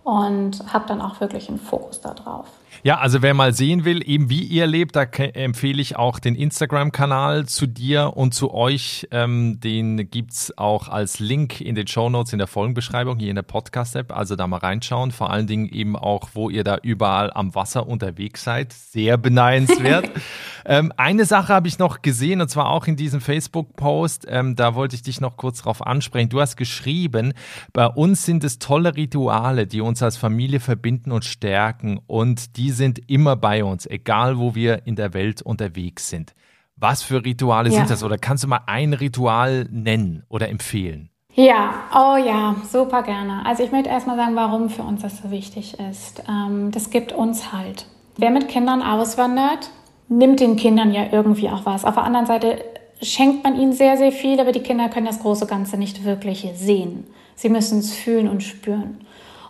[0.04, 2.46] und habt dann auch wirklich einen Fokus darauf.
[2.84, 6.36] Ja, also wer mal sehen will, eben wie ihr lebt, da empfehle ich auch den
[6.36, 9.08] Instagram-Kanal zu dir und zu euch.
[9.10, 13.34] Ähm, den gibt's auch als Link in den Show Notes in der Folgenbeschreibung, hier in
[13.34, 14.16] der Podcast-App.
[14.16, 15.10] Also da mal reinschauen.
[15.10, 18.72] Vor allen Dingen eben auch, wo ihr da überall am Wasser unterwegs seid.
[18.72, 20.10] Sehr beneidenswert.
[20.64, 24.26] ähm, eine Sache habe ich noch gesehen, und zwar auch in diesem Facebook-Post.
[24.28, 26.28] Ähm, da wollte ich dich noch kurz drauf ansprechen.
[26.28, 27.32] Du hast geschrieben,
[27.72, 31.98] bei uns sind es tolle Rituale, die uns als Familie verbinden und stärken.
[32.06, 36.34] Und die sind immer bei uns, egal wo wir in der Welt unterwegs sind.
[36.76, 37.76] Was für Rituale ja.
[37.76, 38.02] sind das?
[38.02, 41.10] Oder kannst du mal ein Ritual nennen oder empfehlen?
[41.34, 43.46] Ja, oh ja, super gerne.
[43.46, 46.22] Also ich möchte erstmal sagen, warum für uns das so wichtig ist.
[46.28, 47.86] Ähm, das gibt uns halt.
[48.16, 49.70] Wer mit Kindern auswandert,
[50.08, 51.84] nimmt den Kindern ja irgendwie auch was.
[51.84, 52.64] Auf der anderen Seite
[53.02, 56.44] schenkt man ihnen sehr, sehr viel, aber die Kinder können das große Ganze nicht wirklich
[56.56, 57.06] sehen.
[57.36, 58.98] Sie müssen es fühlen und spüren.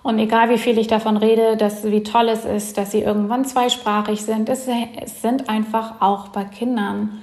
[0.08, 3.44] Und egal wie viel ich davon rede, dass, wie toll es ist, dass sie irgendwann
[3.44, 4.66] zweisprachig sind, es,
[5.20, 7.22] sind einfach auch bei Kindern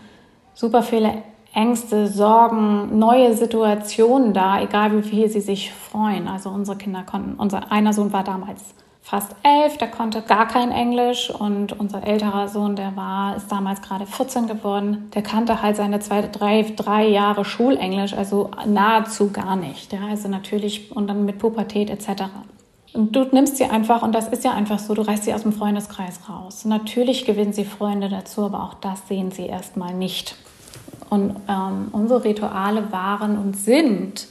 [0.53, 6.27] super viele Ängste, Sorgen, neue Situationen da, egal wie viel sie sich freuen.
[6.27, 8.61] Also unsere Kinder konnten, unser einer Sohn war damals
[9.01, 13.81] fast elf, der konnte gar kein Englisch und unser älterer Sohn, der war, ist damals
[13.81, 19.55] gerade 14 geworden, der kannte halt seine zwei, drei, drei Jahre Schulenglisch, also nahezu gar
[19.55, 19.91] nicht.
[19.91, 22.25] Ja, also natürlich und dann mit Pubertät etc.
[22.95, 25.43] Und du nimmst sie einfach, und das ist ja einfach so, du reißt sie aus
[25.43, 26.63] dem Freundeskreis raus.
[26.63, 30.35] Natürlich gewinnen sie Freunde dazu, aber auch das sehen sie erstmal nicht.
[31.09, 34.27] Und ähm, unsere Rituale waren und sind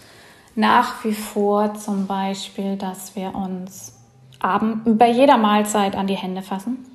[0.55, 3.96] nach wie vor zum Beispiel, dass wir uns
[4.40, 6.87] abend, bei jeder Mahlzeit an die Hände fassen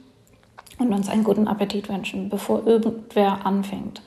[0.80, 4.02] und uns einen guten Appetit wünschen, bevor irgendwer anfängt.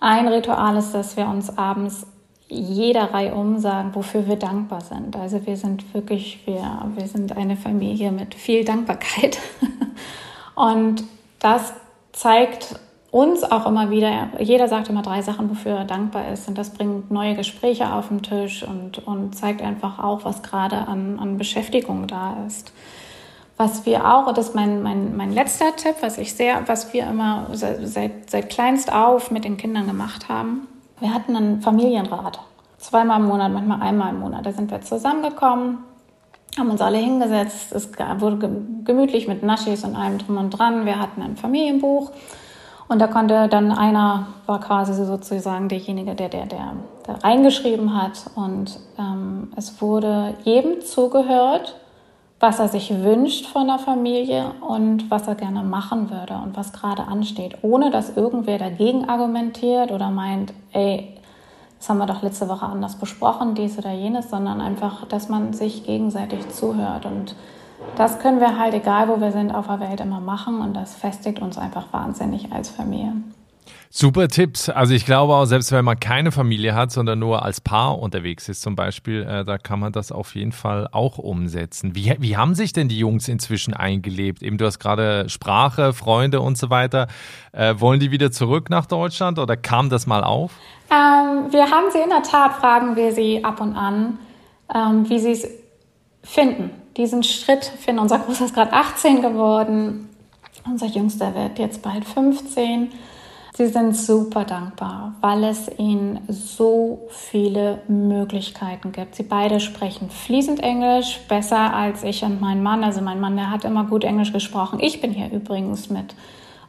[0.00, 2.06] Ein Ritual ist, dass wir uns abends
[2.48, 5.16] jeder Reihe um sagen, wofür wir dankbar sind.
[5.16, 9.38] Also wir sind wirklich, wir, wir sind eine Familie mit viel Dankbarkeit.
[10.54, 11.04] Und
[11.40, 11.72] das
[12.12, 12.78] zeigt
[13.10, 16.48] uns auch immer wieder, jeder sagt immer drei Sachen, wofür er dankbar ist.
[16.48, 20.88] Und das bringt neue Gespräche auf den Tisch und, und zeigt einfach auch, was gerade
[20.88, 22.72] an, an Beschäftigung da ist.
[23.56, 27.06] Was wir auch, das ist mein, mein, mein letzter Tipp, was ich sehr, was wir
[27.06, 30.66] immer seit, seit kleinst auf mit den Kindern gemacht haben,
[31.00, 32.40] wir hatten einen Familienrat.
[32.78, 34.44] Zweimal im Monat, manchmal einmal im Monat.
[34.44, 35.78] Da sind wir zusammengekommen,
[36.58, 37.72] haben uns alle hingesetzt.
[37.72, 38.48] Es wurde
[38.84, 40.84] gemütlich mit Naschis und allem drum und dran.
[40.86, 42.10] Wir hatten ein Familienbuch.
[42.86, 46.72] Und da konnte dann einer, war quasi sozusagen derjenige, der, der, der,
[47.06, 48.24] der reingeschrieben hat.
[48.34, 51.76] Und ähm, es wurde jedem zugehört
[52.44, 56.74] was er sich wünscht von der Familie und was er gerne machen würde und was
[56.74, 61.16] gerade ansteht, ohne dass irgendwer dagegen argumentiert oder meint, ey,
[61.78, 65.54] das haben wir doch letzte Woche anders besprochen, dies oder jenes, sondern einfach, dass man
[65.54, 67.06] sich gegenseitig zuhört.
[67.06, 67.34] Und
[67.96, 70.94] das können wir halt, egal wo wir sind, auf der Welt immer machen und das
[70.94, 73.14] festigt uns einfach wahnsinnig als Familie.
[73.90, 74.68] Super Tipps.
[74.68, 78.48] Also ich glaube auch, selbst wenn man keine Familie hat, sondern nur als Paar unterwegs
[78.48, 81.94] ist zum Beispiel, äh, da kann man das auf jeden Fall auch umsetzen.
[81.94, 84.42] Wie, wie haben sich denn die Jungs inzwischen eingelebt?
[84.42, 87.06] Eben du hast gerade Sprache, Freunde und so weiter.
[87.52, 90.52] Äh, wollen die wieder zurück nach Deutschland oder kam das mal auf?
[90.90, 94.18] Ähm, wir haben sie in der Tat, fragen wir sie ab und an,
[94.74, 95.48] ähm, wie sie es
[96.24, 96.70] finden.
[96.96, 98.00] Diesen Schritt finden.
[98.00, 100.08] Unser Großer ist gerade 18 geworden.
[100.66, 102.92] Unser Jüngster wird jetzt bald 15.
[103.56, 109.14] Sie sind super dankbar, weil es ihnen so viele Möglichkeiten gibt.
[109.14, 112.82] Sie beide sprechen fließend Englisch, besser als ich und mein Mann.
[112.82, 114.80] Also mein Mann, der hat immer gut Englisch gesprochen.
[114.80, 116.16] Ich bin hier übrigens mit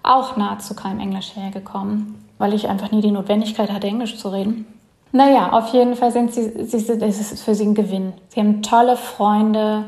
[0.03, 4.67] auch nahezu keinem Englisch hergekommen, weil ich einfach nie die Notwendigkeit hatte, Englisch zu reden.
[5.11, 8.13] Naja, auf jeden Fall sind sie, sie sind, es ist für sie ein Gewinn.
[8.27, 9.85] Sie haben tolle Freunde,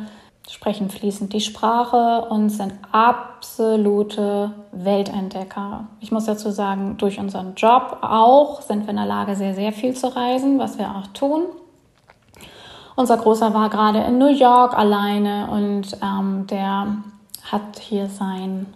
[0.49, 5.87] sprechen fließend die Sprache und sind absolute Weltentdecker.
[5.99, 9.73] Ich muss dazu sagen, durch unseren Job auch sind wir in der Lage, sehr, sehr
[9.73, 11.43] viel zu reisen, was wir auch tun.
[12.95, 16.97] Unser Großer war gerade in New York alleine und ähm, der
[17.43, 18.67] hat hier sein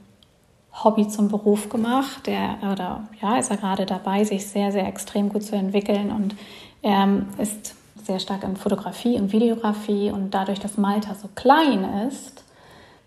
[0.83, 2.27] Hobby zum Beruf gemacht.
[2.27, 6.35] Der, oder ja, ist er gerade dabei, sich sehr, sehr extrem gut zu entwickeln und
[6.81, 12.43] er ist sehr stark in Fotografie und Videografie und dadurch, dass Malta so klein ist,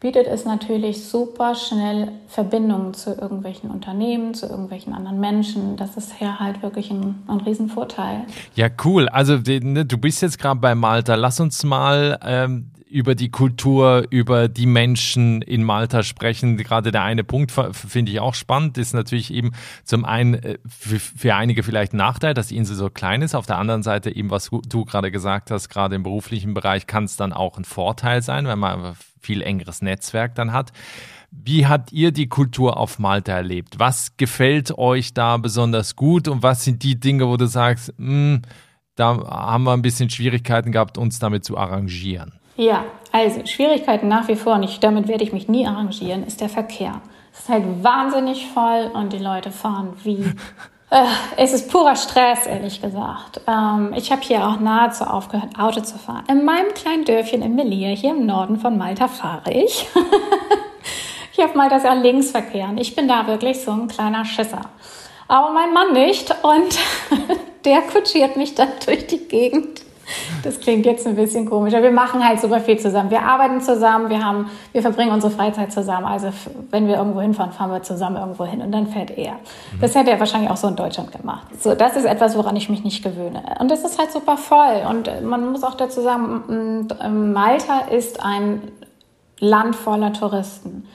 [0.04, 5.76] bietet es natürlich super schnell Verbindungen zu irgendwelchen Unternehmen, zu irgendwelchen anderen Menschen.
[5.76, 8.26] Das ist hier halt wirklich ein, ein Riesenvorteil.
[8.54, 9.08] Ja, cool.
[9.08, 11.14] Also ne, du bist jetzt gerade bei Malta.
[11.14, 16.56] Lass uns mal ähm, über die Kultur, über die Menschen in Malta sprechen.
[16.56, 19.50] Gerade der eine Punkt finde ich auch spannend, ist natürlich eben
[19.82, 23.34] zum einen äh, für, für, einige vielleicht ein Nachteil, dass die Insel so klein ist.
[23.34, 27.02] Auf der anderen Seite eben, was du gerade gesagt hast, gerade im beruflichen Bereich kann
[27.02, 30.70] es dann auch ein Vorteil sein, wenn man viel engeres Netzwerk dann hat.
[31.32, 33.80] Wie habt ihr die Kultur auf Malta erlebt?
[33.80, 38.06] Was gefällt euch da besonders gut und was sind die Dinge, wo du sagst, mh,
[38.06, 38.42] hm,
[38.94, 42.38] da haben wir ein bisschen Schwierigkeiten gehabt, uns damit zu arrangieren?
[42.56, 46.40] Ja, also Schwierigkeiten nach wie vor, und ich, damit werde ich mich nie arrangieren, ist
[46.40, 47.00] der Verkehr.
[47.32, 50.32] Es ist halt wahnsinnig voll und die Leute fahren wie.
[50.90, 51.06] Äh,
[51.38, 53.40] es ist purer Stress, ehrlich gesagt.
[53.48, 56.22] Ähm, ich habe hier auch nahezu aufgehört, Auto zu fahren.
[56.28, 59.88] In meinem kleinen Dörfchen in Melia, hier im Norden von Malta, fahre ich.
[61.32, 64.60] hier auf Malta ist ja Linksverkehr und ich bin da wirklich so ein kleiner Schisser.
[65.26, 66.78] Aber mein Mann nicht und
[67.64, 69.80] der kutschiert mich dann durch die Gegend
[70.42, 73.10] das klingt jetzt ein bisschen komisch, aber wir machen halt super viel zusammen.
[73.10, 76.06] Wir arbeiten zusammen, wir, haben, wir verbringen unsere Freizeit zusammen.
[76.06, 76.28] Also
[76.70, 79.32] wenn wir irgendwo hinfahren, fahren wir zusammen irgendwo hin und dann fährt er.
[79.32, 79.80] Mhm.
[79.80, 81.46] Das hätte er wahrscheinlich auch so in Deutschland gemacht.
[81.60, 83.42] So, das ist etwas, woran ich mich nicht gewöhne.
[83.60, 84.82] Und das ist halt super voll.
[84.88, 86.88] Und man muss auch dazu sagen,
[87.32, 88.62] Malta ist ein
[89.40, 90.86] Land voller Touristen.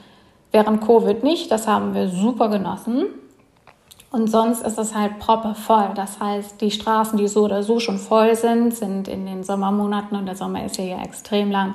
[0.52, 3.06] Während Covid nicht, das haben wir super genossen.
[4.12, 5.90] Und sonst ist es halt proppevoll.
[5.94, 10.16] Das heißt, die Straßen, die so oder so schon voll sind, sind in den Sommermonaten,
[10.16, 11.74] und der Sommer ist ja hier extrem lang,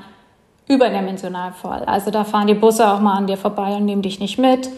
[0.67, 1.82] überdimensional voll.
[1.86, 4.69] Also da fahren die Busse auch mal an dir vorbei und nehmen dich nicht mit,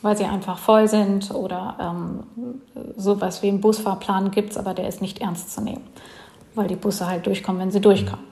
[0.00, 1.30] weil sie einfach voll sind.
[1.34, 2.62] Oder ähm,
[2.96, 5.84] sowas wie einen Busfahrplan gibt es, aber der ist nicht ernst zu nehmen,
[6.54, 8.24] weil die Busse halt durchkommen, wenn sie durchkommen.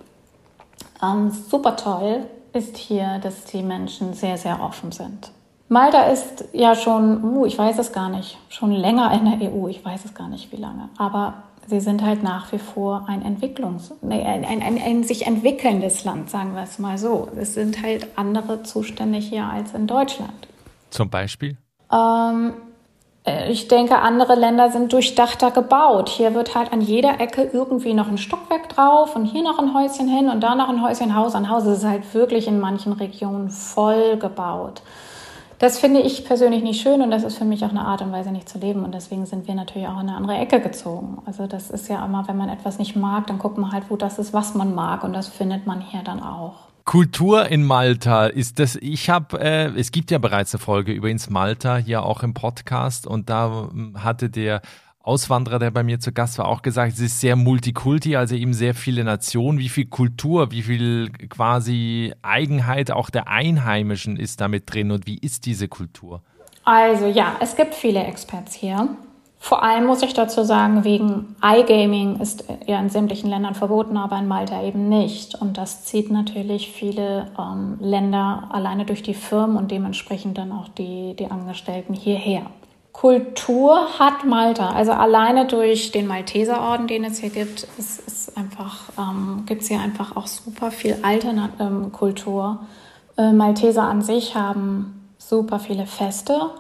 [1.03, 5.31] Ähm, super toll ist hier, dass die Menschen sehr, sehr offen sind.
[5.73, 9.69] Malta ist ja schon, uh, ich weiß es gar nicht, schon länger in der EU,
[9.69, 13.23] ich weiß es gar nicht wie lange, aber sie sind halt nach wie vor ein
[13.23, 17.29] Entwicklungs-, nee, ein, ein, ein, ein, sich entwickelndes Land, sagen wir es mal so.
[17.41, 20.47] Es sind halt andere Zustände hier als in Deutschland.
[20.91, 21.57] Zum Beispiel?
[21.91, 22.53] Ähm,
[23.25, 26.11] äh, ich denke, andere Länder sind durchdachter gebaut.
[26.11, 29.73] Hier wird halt an jeder Ecke irgendwie noch ein Stockwerk drauf und hier noch ein
[29.73, 31.65] Häuschen hin und da noch ein Häuschen, Haus an Haus.
[31.65, 34.83] Es ist halt wirklich in manchen Regionen voll gebaut.
[35.63, 38.11] Das finde ich persönlich nicht schön und das ist für mich auch eine Art und
[38.11, 38.83] Weise, nicht zu leben.
[38.83, 41.23] Und deswegen sind wir natürlich auch in eine andere Ecke gezogen.
[41.25, 43.95] Also das ist ja immer, wenn man etwas nicht mag, dann guckt man halt, wo
[43.95, 45.05] das ist, was man mag.
[45.05, 46.55] Und das findet man hier dann auch.
[46.85, 48.75] Kultur in Malta ist das.
[48.75, 52.35] Ich habe, äh, es gibt ja bereits eine Folge über ins Malta hier auch im
[52.35, 54.63] Podcast und da hm, hatte der
[55.03, 58.55] Auswanderer, der bei mir zu Gast war, auch gesagt, es ist sehr multikulti, also eben
[58.55, 59.59] sehr viele Nationen.
[59.59, 65.19] Wie viel Kultur, wie viel quasi Eigenheit auch der Einheimischen ist damit drin und wie
[65.19, 66.23] ist diese Kultur?
[66.65, 68.89] Also ja, es gibt viele Experts hier.
[69.45, 74.17] Vor allem muss ich dazu sagen, wegen iGaming ist ja in sämtlichen Ländern verboten, aber
[74.17, 75.35] in Malta eben nicht.
[75.35, 80.69] Und das zieht natürlich viele ähm, Länder alleine durch die Firmen und dementsprechend dann auch
[80.69, 82.47] die, die Angestellten hierher.
[82.93, 84.71] Kultur hat Malta.
[84.71, 89.69] Also alleine durch den Malteserorden, den es hier gibt, ist, ist einfach, ähm, gibt es
[89.69, 92.61] hier einfach auch super viel Alternativkultur.
[93.17, 96.51] Ähm, äh, Malteser an sich haben super viele Feste.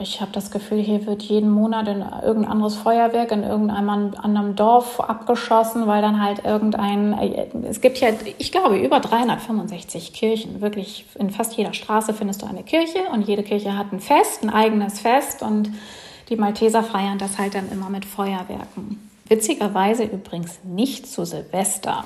[0.00, 4.56] Ich habe das Gefühl, hier wird jeden Monat in irgendein anderes Feuerwerk in irgendeinem anderen
[4.56, 8.08] Dorf abgeschossen, weil dann halt irgendein, äh, es gibt ja,
[8.38, 10.60] ich glaube, über 365 Kirchen.
[10.60, 14.42] Wirklich in fast jeder Straße findest du eine Kirche und jede Kirche hat ein Fest,
[14.42, 15.70] ein eigenes Fest und
[16.30, 19.10] die Malteser feiern das halt dann immer mit Feuerwerken.
[19.28, 22.04] Witzigerweise übrigens nicht zu Silvester.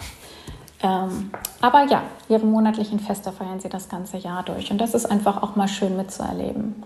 [0.83, 1.31] Ähm,
[1.61, 4.71] aber ja, ihre monatlichen Feste feiern sie das ganze Jahr durch.
[4.71, 6.83] Und das ist einfach auch mal schön mitzuerleben.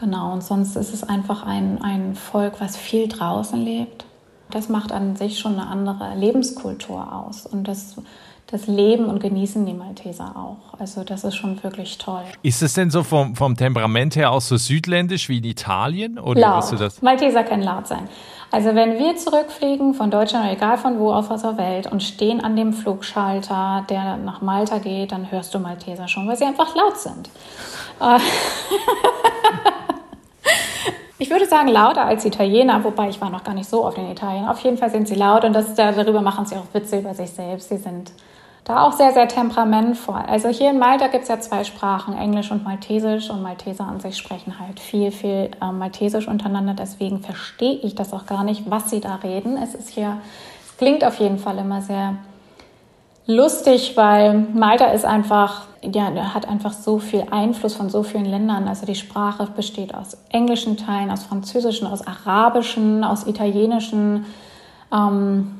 [0.00, 4.06] Genau, und sonst ist es einfach ein, ein Volk, was viel draußen lebt.
[4.50, 7.44] Das macht an sich schon eine andere Lebenskultur aus.
[7.44, 7.96] Und das,
[8.46, 10.80] das Leben und genießen die Malteser auch.
[10.80, 12.22] Also das ist schon wirklich toll.
[12.42, 16.18] Ist es denn so vom, vom Temperament her auch so südländisch wie in Italien?
[16.18, 16.72] Oder laut.
[16.72, 17.02] Du das?
[17.02, 18.08] Malteser können laut sein.
[18.50, 22.40] Also wenn wir zurückfliegen von Deutschland oder egal von wo auf der Welt und stehen
[22.40, 26.74] an dem Flugschalter, der nach Malta geht, dann hörst du Malteser schon, weil sie einfach
[26.74, 27.30] laut sind.
[31.20, 34.10] Ich würde sagen lauter als Italiener, wobei ich war noch gar nicht so oft in
[34.10, 34.48] Italien.
[34.48, 37.28] Auf jeden Fall sind sie laut und das, darüber machen sie auch Witze über sich
[37.30, 37.68] selbst.
[37.68, 38.10] Sie sind
[38.64, 40.22] da auch sehr, sehr temperamentvoll.
[40.26, 43.28] Also hier in Malta gibt es ja zwei Sprachen, Englisch und Maltesisch.
[43.28, 46.72] Und Malteser an sich sprechen halt viel, viel äh, Maltesisch untereinander.
[46.72, 49.58] Deswegen verstehe ich das auch gar nicht, was sie da reden.
[49.62, 50.22] Es ist hier,
[50.66, 52.14] es klingt auf jeden Fall immer sehr
[53.26, 58.68] lustig, weil Malta ist einfach, ja, hat einfach so viel Einfluss von so vielen Ländern.
[58.68, 64.26] Also die Sprache besteht aus englischen Teilen, aus französischen, aus arabischen, aus italienischen
[64.92, 65.56] ähm,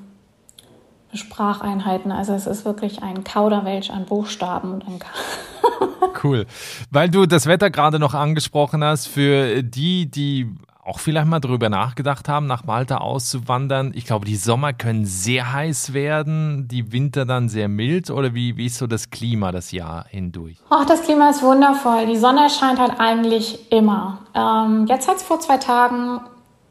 [1.14, 2.12] Spracheinheiten.
[2.12, 4.98] Also es ist wirklich ein Kauderwelsch an Buchstaben und ein
[6.22, 6.46] Cool.
[6.90, 11.68] Weil du das Wetter gerade noch angesprochen hast, für die, die auch vielleicht mal drüber
[11.68, 13.92] nachgedacht haben, nach Malta auszuwandern.
[13.94, 18.10] Ich glaube, die Sommer können sehr heiß werden, die Winter dann sehr mild.
[18.10, 20.56] Oder wie, wie ist so das Klima das Jahr hindurch?
[20.70, 22.06] Ach, das Klima ist wundervoll.
[22.06, 24.20] Die Sonne scheint halt eigentlich immer.
[24.34, 26.20] Ähm, jetzt hat es vor zwei Tagen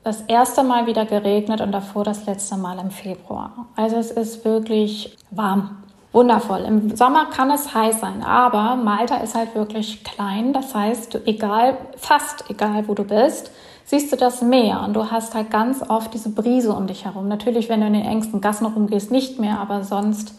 [0.03, 3.67] das erste Mal wieder geregnet und davor das letzte Mal im Februar.
[3.75, 5.83] Also es ist wirklich warm.
[6.11, 6.61] Wundervoll.
[6.61, 10.53] Im Sommer kann es heiß sein, aber Malta ist halt wirklich klein.
[10.53, 13.51] Das heißt, egal, fast egal, wo du bist,
[13.89, 17.27] siehst du das Meer und du hast halt ganz oft diese Brise um dich herum.
[17.27, 20.35] Natürlich, wenn du in den engsten Gassen rumgehst, nicht mehr, aber sonst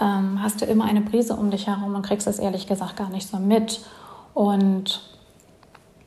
[0.00, 3.10] ähm, hast du immer eine Brise um dich herum und kriegst es ehrlich gesagt gar
[3.10, 3.80] nicht so mit.
[4.32, 5.02] Und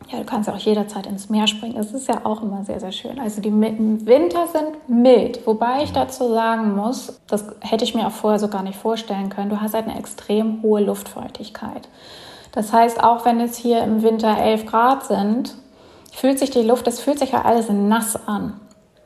[0.10, 1.78] ja, du kannst ja auch jederzeit ins Meer springen.
[1.78, 3.20] Es ist ja auch immer sehr, sehr schön.
[3.20, 8.12] Also die Winter sind mild, wobei ich dazu sagen muss, das hätte ich mir auch
[8.12, 9.52] vorher so gar nicht vorstellen können.
[9.52, 11.88] Du hast halt eine extrem hohe Luftfeuchtigkeit.
[12.54, 15.54] Das heißt, auch wenn es hier im Winter 11 Grad sind,
[16.16, 18.60] fühlt sich die Luft, es fühlt sich ja alles nass an.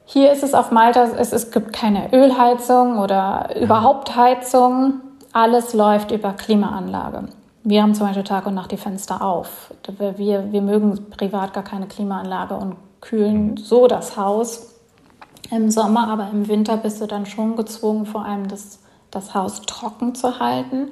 [0.06, 5.02] Hier ist es auf Malta, es, es gibt keine Ölheizung oder überhaupt Heizung.
[5.34, 7.26] Alles läuft über Klimaanlage.
[7.64, 9.72] Wir haben zum Beispiel Tag und Nacht die Fenster auf.
[10.18, 14.76] Wir, wir mögen privat gar keine Klimaanlage und kühlen so das Haus
[15.52, 18.80] im Sommer, aber im Winter bist du dann schon gezwungen, vor allem das,
[19.12, 20.90] das Haus trocken zu halten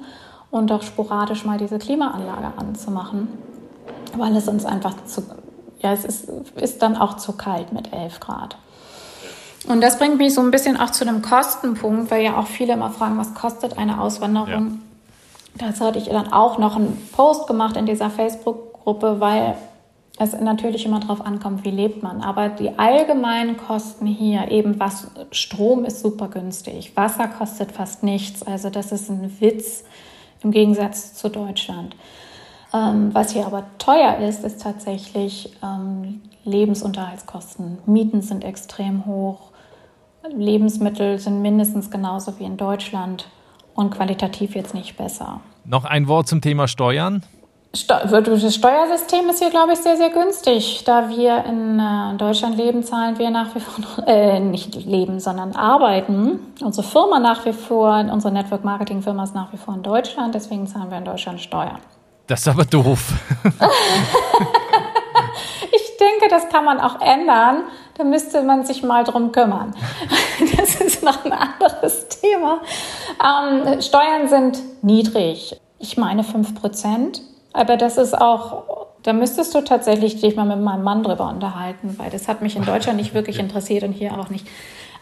[0.50, 3.28] und auch sporadisch mal diese Klimaanlage anzumachen,
[4.16, 5.22] weil es uns einfach zu,
[5.80, 8.56] ja, es ist, ist dann auch zu kalt mit 11 Grad.
[9.66, 12.74] Und das bringt mich so ein bisschen auch zu einem Kostenpunkt, weil ja auch viele
[12.74, 14.80] immer fragen, was kostet eine Auswanderung?
[15.58, 15.68] Ja.
[15.68, 19.56] Dazu hatte ich dann auch noch einen Post gemacht in dieser Facebook-Gruppe, weil
[20.18, 22.22] es natürlich immer darauf ankommt, wie lebt man.
[22.22, 28.42] Aber die allgemeinen Kosten hier, eben was Strom ist super günstig, Wasser kostet fast nichts.
[28.42, 29.84] Also das ist ein Witz
[30.42, 31.94] im Gegensatz zu Deutschland.
[32.72, 37.78] Ähm, was hier aber teuer ist, ist tatsächlich ähm, Lebensunterhaltskosten.
[37.86, 39.50] Mieten sind extrem hoch.
[40.28, 43.28] Lebensmittel sind mindestens genauso wie in Deutschland
[43.74, 45.40] und qualitativ jetzt nicht besser.
[45.64, 47.22] Noch ein Wort zum Thema Steuern.
[47.72, 50.84] Das Steuersystem ist hier, glaube ich, sehr, sehr günstig.
[50.84, 55.54] Da wir in äh, Deutschland leben, zahlen wir nach wie vor, äh, nicht leben, sondern
[55.54, 56.40] arbeiten.
[56.62, 60.34] Unsere Firma nach wie vor, unsere Network Marketing Firma ist nach wie vor in Deutschland,
[60.34, 61.78] deswegen zahlen wir in Deutschland Steuern.
[62.28, 63.14] Das ist aber doof.
[65.72, 67.64] ich denke, das kann man auch ändern.
[67.96, 69.74] Da müsste man sich mal drum kümmern.
[70.56, 72.60] Das ist noch ein anderes Thema.
[73.20, 75.60] Ähm, Steuern sind niedrig.
[75.78, 77.22] Ich meine 5 Prozent.
[77.52, 81.98] Aber das ist auch, da müsstest du tatsächlich dich mal mit meinem Mann drüber unterhalten,
[81.98, 84.46] weil das hat mich in Deutschland nicht wirklich interessiert und hier auch nicht.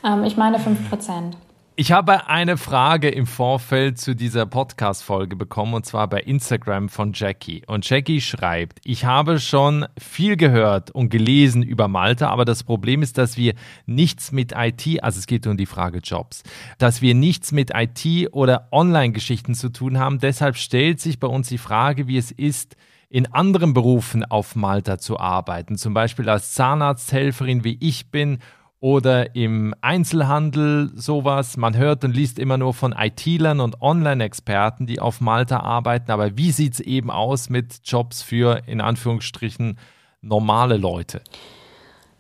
[0.05, 1.37] Ähm, ich meine 5 Prozent.
[1.79, 7.13] Ich habe eine Frage im Vorfeld zu dieser Podcast-Folge bekommen und zwar bei Instagram von
[7.13, 7.65] Jackie.
[7.67, 13.03] Und Jackie schreibt, ich habe schon viel gehört und gelesen über Malta, aber das Problem
[13.03, 13.53] ist, dass wir
[13.85, 16.45] nichts mit IT, also es geht um die Frage Jobs,
[16.79, 20.19] dass wir nichts mit IT oder Online-Geschichten zu tun haben.
[20.19, 22.77] Deshalb stellt sich bei uns die Frage, wie es ist,
[23.11, 28.39] in anderen Berufen auf Malta zu arbeiten, zum Beispiel als Zahnarzthelferin, wie ich bin
[28.81, 31.57] oder im Einzelhandel sowas.
[31.57, 36.11] Man hört und liest immer nur von IT-Lern und Online-Experten, die auf Malta arbeiten.
[36.11, 39.79] Aber wie sieht es eben aus mit Jobs für in Anführungsstrichen
[40.21, 41.23] normale Leute?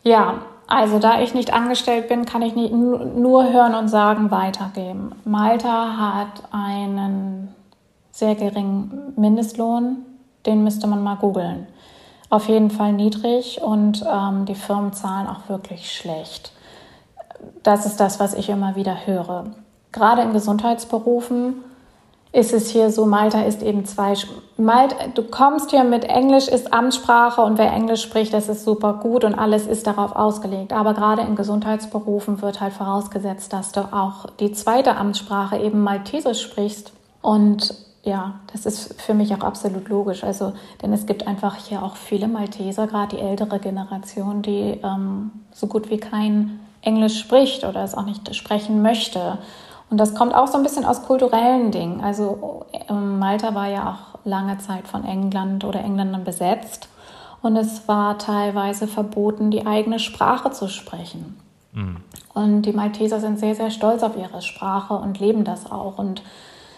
[0.03, 5.13] Ja, also da ich nicht angestellt bin, kann ich nicht nur hören und sagen, weitergeben.
[5.25, 7.55] Malta hat einen
[8.11, 9.99] sehr geringen Mindestlohn,
[10.47, 11.67] den müsste man mal googeln
[12.29, 16.53] auf jeden Fall niedrig und ähm, die Firmen zahlen auch wirklich schlecht.
[17.63, 19.47] Das ist das, was ich immer wieder höre.
[19.93, 21.63] Gerade in Gesundheitsberufen
[22.33, 24.15] ist es hier so, Malta ist eben zwei,
[24.59, 28.95] Malta, du kommst hier mit Englisch ist Amtssprache und wer Englisch spricht, das ist super
[28.95, 30.73] gut und alles ist darauf ausgelegt.
[30.73, 36.43] Aber gerade in Gesundheitsberufen wird halt vorausgesetzt, dass du auch die zweite Amtssprache eben Maltesisch
[36.43, 36.93] sprichst.
[37.23, 37.75] Und
[38.07, 40.23] ja, das ist für mich auch absolut logisch.
[40.23, 45.33] Also, denn es gibt einfach hier auch viele Malteser, gerade die ältere Generation, die ähm,
[45.53, 49.39] so gut wie kein Englisch spricht oder es auch nicht sprechen möchte.
[49.91, 52.01] Und das kommt auch so ein bisschen aus kulturellen Dingen.
[52.01, 56.89] Also ähm, Malta war ja auch lange Zeit von England oder Engländern besetzt.
[57.43, 61.41] Und es war teilweise verboten, die eigene Sprache zu sprechen.
[61.73, 61.97] Mhm.
[62.35, 65.99] Und die Malteser sind sehr, sehr stolz auf ihre Sprache und leben das auch.
[65.99, 66.23] Und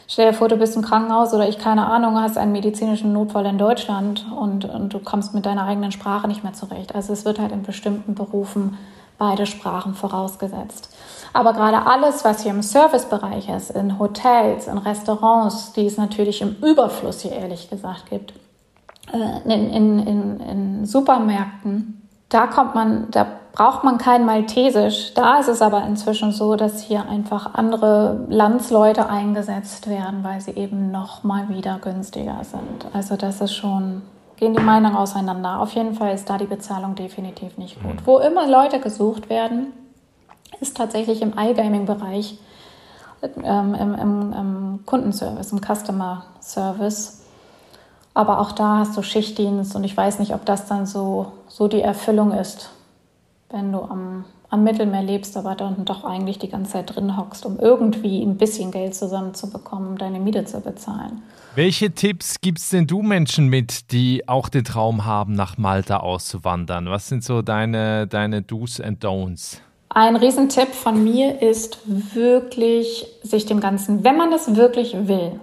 [0.09, 3.47] stell dir vor, du bist im Krankenhaus oder ich keine Ahnung, hast einen medizinischen Notfall
[3.47, 6.95] in Deutschland und, und du kommst mit deiner eigenen Sprache nicht mehr zurecht.
[6.95, 8.77] Also es wird halt in bestimmten Berufen
[9.19, 10.95] beide Sprachen vorausgesetzt.
[11.33, 16.41] Aber gerade alles, was hier im Servicebereich ist, in Hotels, in Restaurants, die es natürlich
[16.41, 18.33] im Überfluss hier ehrlich gesagt gibt,
[19.13, 23.27] äh, in, in, in, in Supermärkten, da kommt man, da
[23.59, 25.13] braucht man kein Maltesisch.
[25.15, 30.53] Da ist es aber inzwischen so, dass hier einfach andere Landsleute eingesetzt werden, weil sie
[30.53, 32.87] eben noch mal wieder günstiger sind.
[32.95, 34.03] Also das ist schon
[34.37, 35.59] gehen die Meinungen auseinander.
[35.59, 37.95] Auf jeden Fall ist da die Bezahlung definitiv nicht gut.
[37.95, 38.07] Mhm.
[38.07, 39.73] Wo immer Leute gesucht werden,
[40.61, 42.39] ist tatsächlich im iGaming-Bereich,
[43.43, 47.25] ähm, im, im, im, Kundenservice, im Customer Service.
[48.15, 51.67] Aber auch da hast du Schichtdienst und ich weiß nicht, ob das dann so, so
[51.67, 52.71] die Erfüllung ist,
[53.51, 57.47] wenn du am, am Mittelmeer lebst, aber dann doch eigentlich die ganze Zeit drin hockst,
[57.47, 61.23] um irgendwie ein bisschen Geld zusammenzubekommen, um deine Miete zu bezahlen.
[61.55, 66.87] Welche Tipps gibst denn du Menschen mit, die auch den Traum haben, nach Malta auszuwandern?
[66.87, 69.59] Was sind so deine, deine Do's and Don'ts?
[69.89, 75.41] Ein Riesentipp von mir ist wirklich, sich dem Ganzen, wenn man das wirklich will,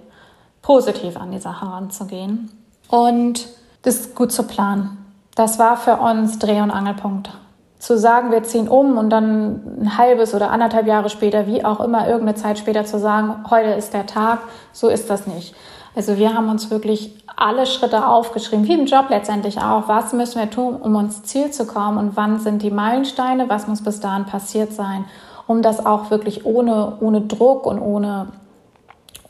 [0.62, 2.50] positiv an die Sache ranzugehen
[2.88, 3.48] und
[3.82, 4.98] das gut zu planen.
[5.34, 7.30] Das war für uns Dreh- und Angelpunkt.
[7.78, 11.80] Zu sagen, wir ziehen um und dann ein halbes oder anderthalb Jahre später, wie auch
[11.80, 14.40] immer, irgendeine Zeit später zu sagen, heute ist der Tag,
[14.72, 15.54] so ist das nicht.
[15.96, 19.88] Also wir haben uns wirklich alle Schritte aufgeschrieben, wie im Job letztendlich auch.
[19.88, 23.48] Was müssen wir tun, um uns Ziel zu kommen und wann sind die Meilensteine?
[23.48, 25.06] Was muss bis dahin passiert sein,
[25.46, 28.28] um das auch wirklich ohne, ohne Druck und ohne,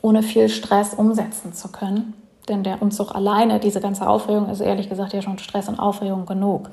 [0.01, 2.13] ohne viel Stress umsetzen zu können?
[2.49, 6.25] Denn der Umzug alleine, diese ganze Aufregung ist ehrlich gesagt ja schon Stress und Aufregung
[6.25, 6.69] genug.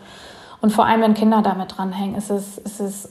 [0.64, 3.10] Und vor allem, wenn Kinder damit dranhängen, ist es, ist es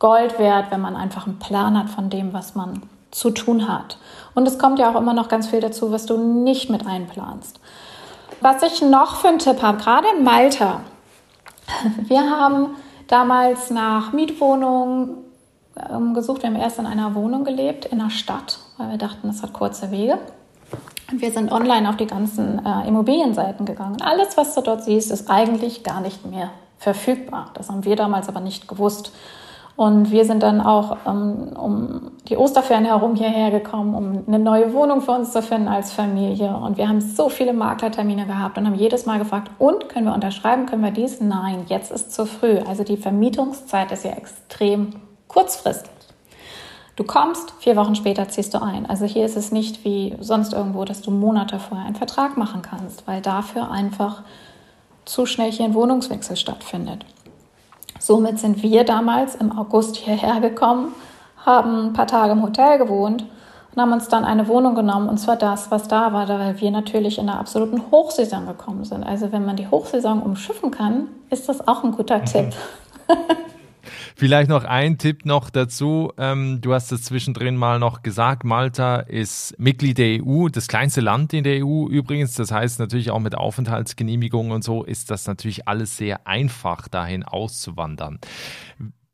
[0.00, 2.82] Gold wert, wenn man einfach einen Plan hat von dem, was man
[3.12, 3.96] zu tun hat.
[4.34, 7.60] Und es kommt ja auch immer noch ganz viel dazu, was du nicht mit einplanst.
[8.40, 10.80] Was ich noch für einen Tipp habe, gerade in Malta.
[12.08, 12.74] Wir haben
[13.06, 15.18] damals nach Mietwohnungen
[15.88, 16.42] ähm, gesucht.
[16.42, 19.52] Wir haben erst in einer Wohnung gelebt, in einer Stadt, weil wir dachten, das hat
[19.52, 20.18] kurze Wege.
[21.12, 24.02] Und wir sind online auf die ganzen äh, Immobilienseiten gegangen.
[24.02, 26.50] Alles, was du dort siehst, ist eigentlich gar nicht mehr
[26.80, 27.50] verfügbar.
[27.54, 29.12] Das haben wir damals aber nicht gewusst.
[29.76, 34.74] Und wir sind dann auch ähm, um die Osterferien herum hierher gekommen, um eine neue
[34.74, 36.54] Wohnung für uns zu finden als Familie.
[36.54, 40.14] Und wir haben so viele Maklertermine gehabt und haben jedes Mal gefragt, und können wir
[40.14, 41.20] unterschreiben, können wir dies?
[41.20, 42.58] Nein, jetzt ist zu früh.
[42.58, 44.94] Also die Vermietungszeit ist ja extrem
[45.28, 45.92] kurzfristig.
[46.96, 48.84] Du kommst, vier Wochen später ziehst du ein.
[48.84, 52.60] Also hier ist es nicht wie sonst irgendwo, dass du Monate vorher einen Vertrag machen
[52.60, 54.22] kannst, weil dafür einfach
[55.04, 57.04] zu schnell hier ein Wohnungswechsel stattfindet.
[57.98, 60.94] Somit sind wir damals im August hierher gekommen,
[61.44, 63.26] haben ein paar Tage im Hotel gewohnt
[63.74, 66.70] und haben uns dann eine Wohnung genommen und zwar das, was da war, weil wir
[66.70, 69.04] natürlich in der absoluten Hochsaison gekommen sind.
[69.04, 72.24] Also wenn man die Hochsaison umschiffen kann, ist das auch ein guter mhm.
[72.24, 72.54] Tipp.
[74.20, 76.12] Vielleicht noch ein Tipp noch dazu.
[76.18, 81.00] Ähm, du hast es zwischendrin mal noch gesagt, Malta ist Mitglied der EU, das kleinste
[81.00, 82.34] Land in der EU übrigens.
[82.34, 87.22] Das heißt natürlich auch mit Aufenthaltsgenehmigungen und so ist das natürlich alles sehr einfach, dahin
[87.22, 88.18] auszuwandern.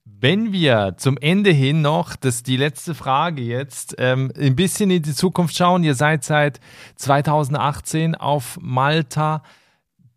[0.05, 4.91] Wenn wir zum Ende hin noch, das ist die letzte Frage jetzt, ähm, ein bisschen
[4.91, 5.85] in die Zukunft schauen.
[5.85, 6.59] Ihr seid seit
[6.97, 9.45] 2018 auf Malta.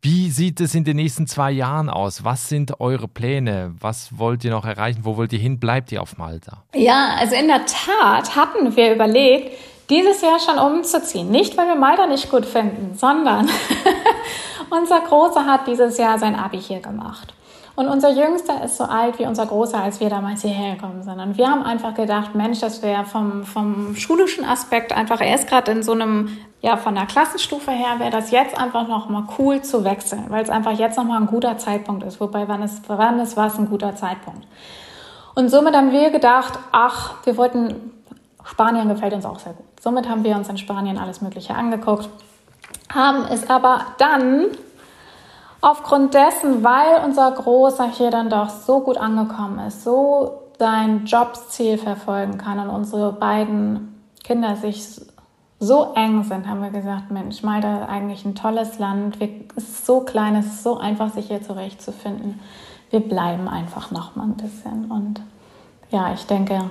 [0.01, 2.23] Wie sieht es in den nächsten zwei Jahren aus?
[2.23, 3.75] Was sind eure Pläne?
[3.81, 5.01] Was wollt ihr noch erreichen?
[5.03, 5.59] Wo wollt ihr hin?
[5.59, 6.63] Bleibt ihr auf Malta?
[6.73, 9.57] Ja, also in der Tat hatten wir überlegt,
[9.89, 11.29] dieses Jahr schon umzuziehen.
[11.31, 13.49] Nicht, weil wir Malta nicht gut finden, sondern
[14.69, 17.33] unser Großer hat dieses Jahr sein Abi hier gemacht.
[17.75, 21.19] Und unser Jüngster ist so alt wie unser Großer, als wir damals hierher gekommen sind.
[21.19, 25.47] Und wir haben einfach gedacht, Mensch, das wäre vom, vom schulischen Aspekt einfach, er ist
[25.47, 29.61] gerade in so einem, ja, von der Klassenstufe her wäre das jetzt einfach nochmal cool
[29.61, 32.19] zu wechseln, weil es einfach jetzt nochmal ein guter Zeitpunkt ist.
[32.19, 34.45] Wobei, wann ist, wann ist was ein guter Zeitpunkt?
[35.35, 37.93] Und somit haben wir gedacht, ach, wir wollten
[38.43, 39.65] Spanien gefällt uns auch sehr gut.
[39.79, 42.09] Somit haben wir uns in Spanien alles Mögliche angeguckt,
[42.93, 44.47] haben es aber dann
[45.61, 51.77] aufgrund dessen, weil unser Großer hier dann doch so gut angekommen ist, so sein Jobsziel
[51.77, 54.99] verfolgen kann und unsere beiden Kinder sich
[55.59, 59.17] so eng sind, haben wir gesagt, Mensch, Malta ist eigentlich ein tolles Land.
[59.55, 62.39] es ist so klein, es ist so einfach, sich hier zurechtzufinden.
[62.89, 64.89] Wir bleiben einfach noch mal ein bisschen.
[64.89, 65.21] Und
[65.91, 66.69] ja, ich denke,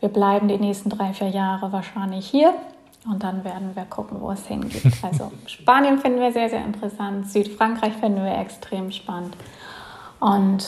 [0.00, 2.54] wir bleiben die nächsten drei, vier Jahre wahrscheinlich hier.
[3.04, 4.92] Und dann werden wir gucken, wo es hingeht.
[5.02, 7.30] Also Spanien finden wir sehr, sehr interessant.
[7.30, 9.36] Südfrankreich finden wir extrem spannend.
[10.18, 10.64] Und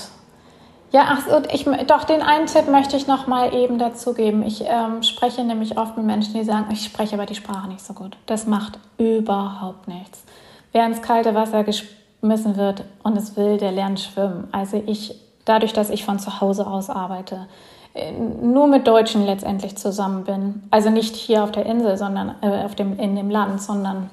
[0.95, 4.45] ja, ach so, ich, doch, den einen Tipp möchte ich noch mal eben dazu geben.
[4.47, 7.85] Ich ähm, spreche nämlich oft mit Menschen, die sagen, ich spreche aber die Sprache nicht
[7.85, 8.17] so gut.
[8.27, 10.23] Das macht überhaupt nichts.
[10.71, 14.47] Wer ins kalte Wasser geschmissen wird und es will, der lernt schwimmen.
[14.53, 17.49] Also ich, dadurch, dass ich von zu Hause aus arbeite,
[17.95, 20.63] äh, nur mit Deutschen letztendlich zusammen bin.
[20.71, 24.11] Also nicht hier auf der Insel, sondern äh, auf dem, in dem Land, sondern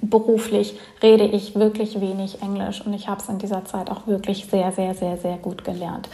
[0.00, 4.46] beruflich rede ich wirklich wenig Englisch und ich habe es in dieser Zeit auch wirklich
[4.46, 6.08] sehr, sehr, sehr, sehr gut gelernt.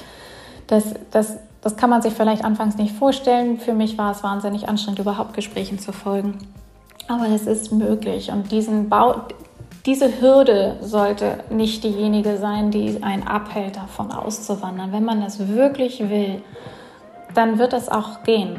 [0.66, 3.58] Das, das, das kann man sich vielleicht anfangs nicht vorstellen.
[3.58, 6.38] Für mich war es wahnsinnig anstrengend, überhaupt Gesprächen zu folgen.
[7.08, 9.16] Aber es ist möglich und diesen Bau,
[9.84, 14.92] diese Hürde sollte nicht diejenige sein, die einen abhält, davon auszuwandern.
[14.92, 16.42] Wenn man das wirklich will,
[17.34, 18.56] dann wird es auch gehen.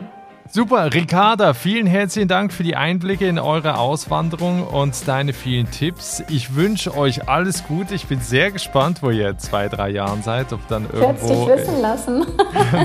[0.51, 6.23] Super, Ricarda, vielen herzlichen Dank für die Einblicke in eure Auswanderung und deine vielen Tipps.
[6.29, 7.95] Ich wünsche euch alles Gute.
[7.95, 10.53] Ich bin sehr gespannt, wo ihr zwei, drei Jahren seid.
[10.53, 12.25] Ob dann irgendwo dich wissen lassen.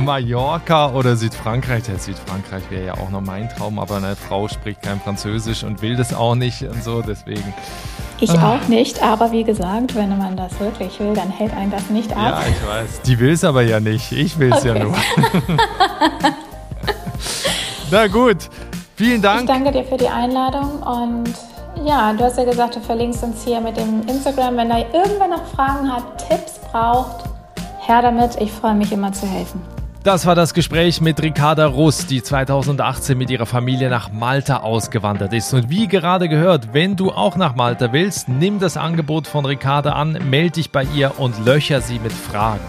[0.05, 1.87] Mallorca oder Südfrankreich.
[1.87, 5.83] Ja, Südfrankreich wäre ja auch noch mein Traum, aber eine Frau spricht kein Französisch und
[5.83, 7.03] will das auch nicht und so.
[7.03, 7.55] Deswegen.
[8.21, 8.55] Ich ah.
[8.55, 12.11] auch nicht, aber wie gesagt, wenn man das wirklich will, dann hält einen das nicht
[12.17, 12.43] ab.
[12.43, 13.03] Ja, ich weiß.
[13.03, 14.13] Die will es aber ja nicht.
[14.13, 14.79] Ich will es okay.
[14.79, 14.95] ja nur.
[17.93, 18.49] Na gut,
[18.95, 19.41] vielen Dank.
[19.41, 21.35] Ich danke dir für die Einladung und
[21.85, 24.57] ja, du hast ja gesagt, du verlinkst uns hier mit dem Instagram.
[24.57, 27.25] Wenn da irgendwer noch Fragen hat, Tipps braucht,
[27.81, 28.37] her damit.
[28.41, 29.61] Ich freue mich immer zu helfen.
[30.05, 35.33] Das war das Gespräch mit Ricarda Russ, die 2018 mit ihrer Familie nach Malta ausgewandert
[35.33, 35.53] ist.
[35.53, 39.95] Und wie gerade gehört, wenn du auch nach Malta willst, nimm das Angebot von Ricarda
[39.95, 42.65] an, melde dich bei ihr und löcher sie mit Fragen.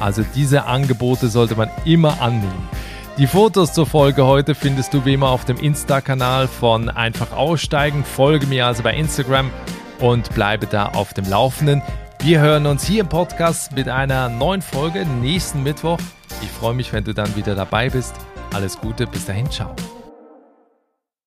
[0.00, 2.68] Also diese Angebote sollte man immer annehmen.
[3.16, 8.02] Die Fotos zur Folge heute findest du wie immer auf dem Insta-Kanal von Einfach Aussteigen.
[8.02, 9.52] Folge mir also bei Instagram
[10.00, 11.80] und bleibe da auf dem Laufenden.
[12.24, 16.00] Wir hören uns hier im Podcast mit einer neuen Folge nächsten Mittwoch.
[16.42, 18.16] Ich freue mich, wenn du dann wieder dabei bist.
[18.52, 19.76] Alles Gute, bis dahin, ciao.